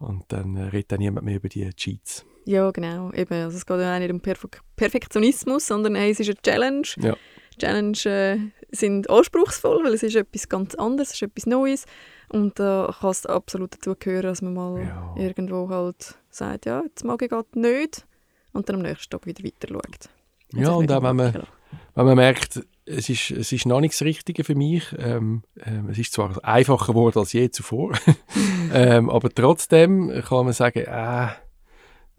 Und 0.00 0.24
dann 0.28 0.56
äh, 0.56 0.64
redet 0.64 0.92
dann 0.92 1.00
niemand 1.00 1.26
mehr 1.26 1.36
über 1.36 1.48
die 1.48 1.68
Cheats. 1.70 2.24
Ja, 2.44 2.70
genau. 2.70 3.12
Eben. 3.12 3.34
Also 3.34 3.56
es 3.56 3.66
geht 3.66 3.78
ja 3.80 3.94
auch 3.94 3.98
nicht 3.98 4.10
um 4.10 4.20
Perf 4.20 4.46
Perfektionismus, 4.76 5.66
sondern 5.66 5.96
hey, 5.96 6.10
es 6.10 6.20
ist 6.20 6.28
eine 6.28 6.40
Challenge. 6.40 6.88
Ja. 6.96 7.16
Challenges 7.58 8.06
äh, 8.06 8.38
sind 8.70 9.10
anspruchsvoll, 9.10 9.84
weil 9.84 9.94
es 9.94 10.02
ist 10.02 10.16
etwas 10.16 10.48
ganz 10.48 10.74
anderes, 10.74 11.08
es 11.08 11.14
ist 11.14 11.22
etwas 11.22 11.46
Neues. 11.46 11.84
Und 12.28 12.58
da 12.58 12.94
kann 13.00 13.10
es 13.10 13.26
absolut 13.26 13.74
dazu 13.74 13.94
gehören, 13.98 14.24
dass 14.24 14.42
man 14.42 14.54
mal 14.54 14.80
ja. 14.80 15.14
irgendwo 15.16 15.68
halt 15.68 16.18
sagt, 16.30 16.66
ja, 16.66 16.82
jetzt 16.82 17.04
mag 17.04 17.22
ich 17.22 17.30
gerade 17.30 17.48
nicht. 17.54 18.06
Und 18.52 18.68
dann 18.68 18.76
am 18.76 18.82
nächsten 18.82 19.10
Tag 19.10 19.26
wieder 19.26 19.44
weiter 19.44 19.68
schaut. 19.68 20.08
Und 20.52 20.60
ja, 20.60 20.70
und 20.70 20.90
auch 20.92 21.02
wenn 21.02 21.16
man, 21.16 21.46
wenn 21.94 22.06
man 22.06 22.16
merkt, 22.16 22.60
es 22.84 23.08
ist, 23.08 23.30
es 23.30 23.52
ist 23.52 23.66
noch 23.66 23.80
nicht 23.80 23.94
das 23.94 24.02
Richtige 24.02 24.44
für 24.44 24.54
mich. 24.54 24.84
Ähm, 24.98 25.42
ähm, 25.64 25.88
es 25.90 25.98
ist 25.98 26.12
zwar 26.12 26.42
einfacher 26.44 26.92
geworden 26.92 27.18
als 27.18 27.32
je 27.32 27.50
zuvor, 27.50 27.92
ähm, 28.72 29.10
aber 29.10 29.30
trotzdem 29.30 30.10
kann 30.26 30.44
man 30.44 30.54
sagen, 30.54 30.80
äh, 30.80 31.28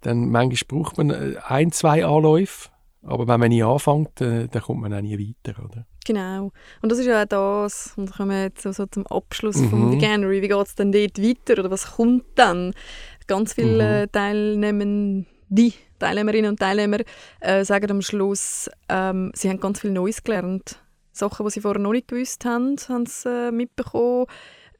dann 0.01 0.29
manchmal 0.29 0.67
braucht 0.67 0.97
man 0.97 1.09
äh, 1.09 1.35
ein, 1.45 1.71
zwei 1.71 2.05
Anläufe 2.05 2.69
aber 3.01 3.27
wenn 3.27 3.39
man 3.39 3.49
nie 3.49 3.63
anfängt, 3.63 4.21
äh, 4.21 4.47
dann 4.47 4.61
kommt 4.61 4.81
man 4.81 4.93
auch 4.93 5.01
nie 5.01 5.17
weiter, 5.17 5.63
oder? 5.63 5.85
Genau. 6.05 6.51
Und 6.81 6.91
das 6.91 6.99
ist 6.99 7.05
ja 7.05 7.21
auch 7.21 7.25
das, 7.25 7.93
und 7.95 8.09
da 8.09 8.15
kommen 8.15 8.31
wir 8.31 8.43
jetzt 8.43 8.61
so, 8.61 8.71
so 8.71 8.85
zum 8.87 9.05
Abschluss 9.07 9.57
mhm. 9.57 9.69
vom 9.69 9.91
Veganery, 9.91 10.41
wie 10.41 10.47
geht 10.47 10.67
es 10.67 10.75
dann 10.75 10.91
dort 10.91 11.21
weiter 11.21 11.59
oder 11.59 11.71
was 11.71 11.93
kommt 11.93 12.25
dann? 12.35 12.73
Ganz 13.27 13.53
viele 13.53 14.07
mhm. 14.07 14.11
Teilnehmer, 14.11 15.25
die 15.49 15.73
Teilnehmerinnen 15.99 16.51
und 16.51 16.59
Teilnehmer 16.59 16.99
äh, 17.39 17.63
sagen 17.63 17.91
am 17.91 18.01
Schluss, 18.01 18.69
ähm, 18.89 19.31
sie 19.35 19.49
haben 19.49 19.59
ganz 19.59 19.81
viel 19.81 19.91
Neues 19.91 20.23
gelernt. 20.23 20.81
Sachen, 21.11 21.45
die 21.45 21.51
sie 21.51 21.61
vorher 21.61 21.81
noch 21.81 21.91
nicht 21.91 22.07
gewusst 22.07 22.45
haben, 22.45 22.75
haben 22.87 23.05
sie 23.05 23.29
äh, 23.47 23.51
mitbekommen. 23.51 24.25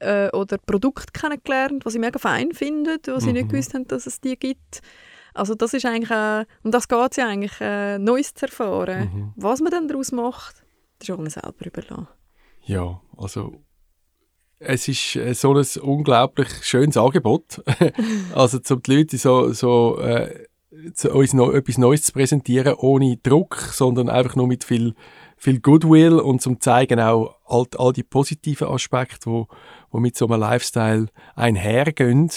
Äh, 0.00 0.30
oder 0.30 0.56
Produkte 0.56 1.12
kennengelernt, 1.12 1.84
die 1.84 1.90
sie 1.90 1.98
mega 1.98 2.18
fein 2.18 2.52
finden, 2.52 2.98
die 3.04 3.20
sie 3.20 3.28
mhm. 3.28 3.32
nicht 3.34 3.48
gewusst 3.50 3.74
haben, 3.74 3.86
dass 3.86 4.06
es 4.06 4.20
die 4.20 4.36
gibt. 4.36 4.80
Also 5.34 5.54
das 5.54 5.74
ist 5.74 5.86
eigentlich, 5.86 6.10
äh, 6.10 6.44
um 6.62 6.70
das 6.70 6.88
geht 6.88 7.10
es 7.10 7.16
ja 7.16 7.28
eigentlich, 7.28 7.60
äh, 7.60 7.98
Neues 7.98 8.34
zu 8.34 8.46
erfahren. 8.46 9.10
Mhm. 9.12 9.32
Was 9.36 9.60
man 9.60 9.70
dann 9.70 9.88
daraus 9.88 10.12
macht, 10.12 10.64
das 10.98 11.08
ist 11.08 11.14
auch 11.14 11.26
selber 11.26 11.66
überlassen. 11.66 12.08
Ja, 12.62 13.00
also 13.16 13.60
es 14.60 14.88
ist 14.88 15.16
äh, 15.16 15.34
so 15.34 15.54
ein 15.54 15.66
unglaublich 15.82 16.48
schönes 16.62 16.96
Angebot. 16.96 17.62
also 18.34 18.58
um 18.70 18.82
die 18.82 18.96
Leute 18.96 19.18
so, 19.18 19.52
so 19.52 19.98
äh, 19.98 20.46
zu 20.94 21.12
uns 21.12 21.32
noch 21.32 21.52
etwas 21.52 21.78
Neues 21.78 22.02
zu 22.02 22.12
präsentieren, 22.12 22.74
ohne 22.74 23.16
Druck, 23.16 23.56
sondern 23.56 24.08
einfach 24.08 24.36
nur 24.36 24.46
mit 24.46 24.64
viel, 24.64 24.94
viel 25.36 25.60
Goodwill 25.60 26.20
und 26.20 26.42
zum 26.42 26.60
zeigen 26.60 27.00
auch 27.00 27.36
all, 27.46 27.64
all 27.76 27.92
die 27.92 28.02
positiven 28.02 28.68
Aspekte, 28.68 29.30
wo, 29.30 29.48
wo 29.90 29.98
mit 29.98 30.16
so 30.16 30.26
einem 30.26 30.40
Lifestyle 30.40 31.06
einhergehen 31.34 32.30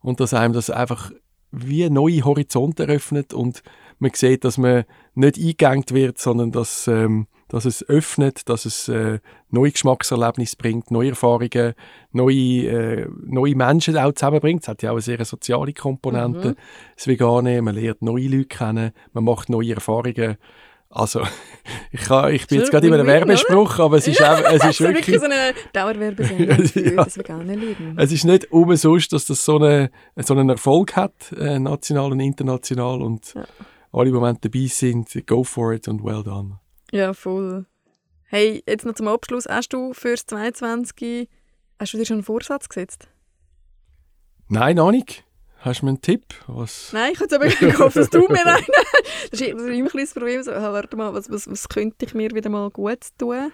und 0.00 0.20
dass 0.20 0.34
einem 0.34 0.52
das 0.52 0.70
einfach 0.70 1.10
wie 1.52 1.88
neue 1.90 2.24
Horizonte 2.24 2.84
eröffnet 2.84 3.34
und 3.34 3.62
man 3.98 4.10
sieht, 4.14 4.44
dass 4.44 4.58
man 4.58 4.84
nicht 5.14 5.38
eingegangen 5.38 5.84
wird, 5.90 6.18
sondern 6.18 6.50
dass, 6.50 6.88
ähm, 6.88 7.28
dass 7.48 7.66
es 7.66 7.86
öffnet, 7.88 8.48
dass 8.48 8.64
es 8.64 8.88
äh, 8.88 9.20
neue 9.50 9.70
Geschmackserlebnisse 9.70 10.56
bringt, 10.56 10.90
neue 10.90 11.10
Erfahrungen, 11.10 11.74
neue, 12.10 12.66
äh, 12.66 13.06
neue 13.24 13.54
Menschen 13.54 13.96
auch 13.96 14.12
zusammenbringt. 14.12 14.62
Es 14.62 14.68
hat 14.68 14.82
ja 14.82 14.90
auch 14.90 14.94
eine 14.94 15.02
sehr 15.02 15.24
soziale 15.24 15.72
Komponente, 15.72 16.48
mhm. 16.48 16.56
das 16.96 17.06
Vegane. 17.06 17.62
Man 17.62 17.76
lernt 17.76 18.02
neue 18.02 18.26
Leute 18.28 18.46
kennen, 18.46 18.92
man 19.12 19.24
macht 19.24 19.50
neue 19.50 19.74
Erfahrungen 19.74 20.36
also, 20.94 21.22
ich, 21.90 22.02
kann, 22.02 22.34
ich 22.34 22.46
bin 22.46 22.58
jetzt 22.58 22.70
gerade 22.70 22.86
in 22.86 22.92
einem 22.92 23.06
Werbespruch, 23.06 23.78
aber 23.78 23.96
es 23.96 24.06
ist, 24.06 24.22
auch, 24.22 24.38
es 24.38 24.64
ist 24.64 24.80
wirklich... 24.80 25.06
wirklich 25.08 25.20
so 25.20 25.24
eine 25.24 25.54
Dauerwerbesendung 25.72 26.66
für 26.66 26.94
ja. 26.94 27.04
das 27.04 27.16
vegane 27.18 27.56
Leben. 27.56 27.96
Es 27.98 28.12
ist 28.12 28.24
nicht 28.24 28.52
umsonst, 28.52 29.12
dass 29.12 29.24
das 29.24 29.44
so, 29.44 29.56
eine, 29.56 29.90
so 30.16 30.34
einen 30.34 30.50
Erfolg 30.50 30.94
hat, 30.94 31.32
äh, 31.32 31.58
national 31.58 32.12
und 32.12 32.20
international 32.20 33.00
und 33.00 33.34
ja. 33.34 33.44
alle, 33.90 34.04
die 34.04 34.10
im 34.10 34.16
Moment 34.16 34.44
dabei 34.44 34.66
sind, 34.66 35.08
go 35.26 35.42
for 35.42 35.72
it 35.72 35.88
und 35.88 36.04
well 36.04 36.22
done. 36.22 36.60
Ja, 36.92 37.14
voll. 37.14 37.64
Hey, 38.24 38.62
jetzt 38.66 38.84
noch 38.84 38.94
zum 38.94 39.08
Abschluss. 39.08 39.46
Hast 39.48 39.72
du 39.72 39.94
fürs 39.94 40.26
22 40.26 41.28
hast 41.78 41.94
du 41.94 41.98
dir 41.98 42.06
schon 42.06 42.16
einen 42.16 42.24
Vorsatz 42.24 42.68
gesetzt? 42.68 43.08
Nein, 44.48 44.76
noch 44.76 44.90
nicht. 44.90 45.24
Hast 45.62 45.80
du 45.80 45.86
mir 45.86 45.90
einen 45.90 46.02
Tipp? 46.02 46.24
Was? 46.48 46.90
Nein, 46.92 47.12
ich 47.12 47.20
hätte 47.20 47.36
aber 47.36 47.46
gehofft, 47.60 47.94
dass 47.96 48.10
du 48.10 48.26
mir 48.28 48.44
einen 48.44 48.64
Das 49.30 49.40
ist 49.40 49.48
immer 49.48 49.62
ein 49.62 49.88
das 49.94 50.12
Problem. 50.12 50.42
So, 50.42 50.50
warte 50.50 50.96
mal, 50.96 51.14
was, 51.14 51.30
was, 51.30 51.48
was 51.48 51.68
könnte 51.68 52.04
ich 52.04 52.14
mir 52.14 52.32
wieder 52.32 52.50
mal 52.50 52.68
gut 52.70 52.98
tun? 53.16 53.52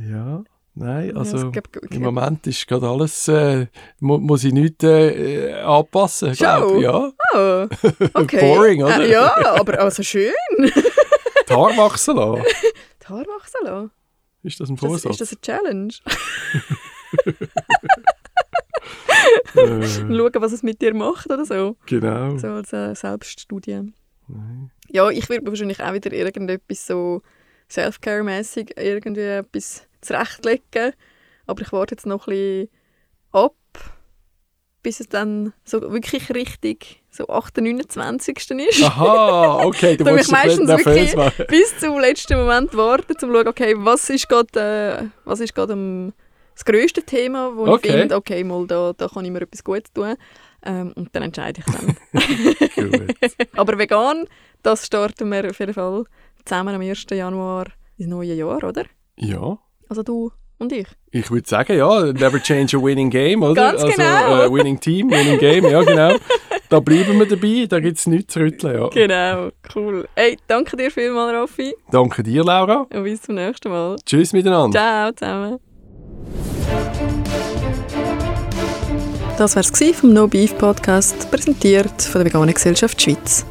Ja, 0.00 0.42
nein, 0.74 1.14
also 1.14 1.36
ja, 1.36 1.50
gibt, 1.50 1.76
okay. 1.76 1.94
im 1.94 2.02
Moment 2.02 2.46
ist 2.46 2.66
gerade 2.66 2.88
alles, 2.88 3.28
äh, 3.28 3.66
mu 4.00 4.16
muss 4.16 4.44
ich 4.44 4.52
nichts 4.54 4.82
äh, 4.82 5.52
anpassen, 5.60 6.32
glaube 6.32 6.82
Ja. 6.82 7.12
Oh, 7.34 7.68
okay. 8.14 8.40
Boring, 8.54 8.82
oder? 8.82 9.00
Äh, 9.00 9.12
ja, 9.12 9.56
aber 9.56 9.80
also 9.80 10.02
schön. 10.02 10.32
Die 10.58 11.52
Haare 11.52 11.76
wachsen 11.76 12.16
lassen. 12.16 12.42
Die 13.02 13.06
Haare 13.06 13.26
wachsen 13.26 13.60
lassen. 13.62 13.90
Ist 14.42 14.58
das 14.58 14.70
ein 14.70 14.76
das, 14.76 14.86
Vorsatz? 14.86 15.20
ist 15.20 15.20
das 15.20 15.32
eine 15.32 15.40
Challenge? 15.42 15.94
Äh, 19.54 19.82
Schauen, 19.86 20.32
was 20.36 20.52
es 20.52 20.62
mit 20.62 20.80
dir 20.82 20.94
macht 20.94 21.30
oder 21.30 21.44
so. 21.44 21.76
genau. 21.86 22.36
So 22.38 22.48
als 22.48 22.72
äh, 22.72 22.94
Selbststudie. 22.94 23.92
Ja, 24.88 25.10
ich 25.10 25.28
würde 25.28 25.46
wahrscheinlich 25.46 25.82
auch 25.82 25.92
wieder 25.92 26.12
irgendetwas 26.12 26.86
so 26.86 27.22
Self-Care-mäßig 27.70 28.72
irgendwie 28.76 29.20
etwas 29.20 29.86
zurechtlegen. 30.00 30.92
Aber 31.46 31.60
ich 31.62 31.72
warte 31.72 31.94
jetzt 31.94 32.06
noch 32.06 32.26
ein 32.26 32.30
bisschen 32.30 32.68
ab, 33.32 33.54
bis 34.82 35.00
es 35.00 35.08
dann 35.08 35.52
so 35.64 35.80
wirklich 35.92 36.30
richtig 36.34 37.02
so 37.10 37.28
8. 37.28 37.58
29. 37.58 38.36
ist. 38.68 38.82
Aha, 38.82 39.58
okay, 39.64 39.96
du 39.96 40.04
musst 40.10 40.16
nicht 40.16 40.30
meistens 40.32 40.68
wirklich 40.68 41.14
machen. 41.16 41.44
bis 41.48 41.78
zum 41.78 41.98
letzten 42.00 42.38
Moment 42.38 42.74
warten, 42.76 43.12
um 43.12 43.18
zu 43.18 43.26
schauen, 43.30 43.48
okay, 43.48 43.74
was 43.78 44.08
ist 44.10 44.28
gerade 44.28 44.60
äh, 45.02 45.06
was 45.24 45.40
ist 45.40 45.54
gerade 45.54 45.74
am- 45.74 46.12
das 46.54 46.64
grösste 46.64 47.02
Thema, 47.02 47.52
wo 47.56 47.66
Okay. 47.66 47.88
ich 47.88 47.94
finde, 47.94 48.16
okay, 48.16 48.44
mal 48.44 48.66
da, 48.66 48.92
da 48.96 49.08
kann 49.08 49.24
ich 49.24 49.30
mir 49.30 49.42
etwas 49.42 49.62
Gutes 49.64 49.92
tun. 49.92 50.14
Ähm, 50.66 50.92
und 50.96 51.08
dann 51.14 51.24
entscheide 51.24 51.60
ich 51.60 51.66
dann. 51.66 51.96
Aber 53.56 53.78
vegan, 53.78 54.26
das 54.62 54.86
starten 54.86 55.28
wir 55.30 55.50
auf 55.50 55.58
jeden 55.58 55.74
Fall 55.74 56.04
zusammen 56.44 56.74
am 56.74 56.80
1. 56.80 57.06
Januar 57.10 57.66
ins 57.98 58.08
neue 58.08 58.34
Jahr, 58.34 58.62
oder? 58.64 58.84
Ja, 59.16 59.58
Also 59.88 60.02
du 60.02 60.30
und 60.58 60.72
ich. 60.72 60.86
ich 61.10 61.30
würde 61.30 61.46
sagen, 61.48 61.76
ja, 61.76 62.00
never 62.12 62.40
change 62.40 62.76
a 62.76 62.82
winning 62.82 63.10
game, 63.10 63.42
oder? 63.42 63.54
Ganz 63.72 63.82
also, 63.82 63.96
genau. 63.96 64.42
Äh, 64.44 64.52
winning 64.52 64.78
team, 64.80 65.10
winning 65.10 65.38
game, 65.38 65.64
ja 65.66 65.82
genau. 65.82 66.16
Da 66.70 66.80
bleiben 66.80 67.18
wir 67.18 67.26
dabei, 67.26 67.66
da 67.68 67.78
gibt 67.80 67.98
es 67.98 68.06
nichts 68.06 68.32
zu 68.32 68.40
rütteln, 68.40 68.74
ja. 68.80 68.88
Genau, 68.88 69.50
cool. 69.74 70.08
Hey, 70.14 70.38
danke 70.46 70.76
dir 70.76 70.90
vielmals, 70.90 71.34
Raffi. 71.34 71.74
Danke 71.90 72.22
dir, 72.22 72.42
Laura. 72.42 72.86
Und 72.90 73.04
bis 73.04 73.20
zum 73.22 73.34
nächsten 73.34 73.68
Mal. 73.70 73.96
Tschüss 74.06 74.32
miteinander. 74.32 74.78
Ciao 74.78 75.12
zusammen. 75.12 75.73
Das 79.36 79.56
war 79.56 79.62
es 79.62 79.96
vom 79.96 80.12
No 80.12 80.28
Beef 80.28 80.56
Podcast, 80.56 81.30
präsentiert 81.30 82.02
von 82.02 82.20
der 82.20 82.26
Veganen 82.26 82.54
Gesellschaft 82.54 83.02
Schweiz. 83.02 83.44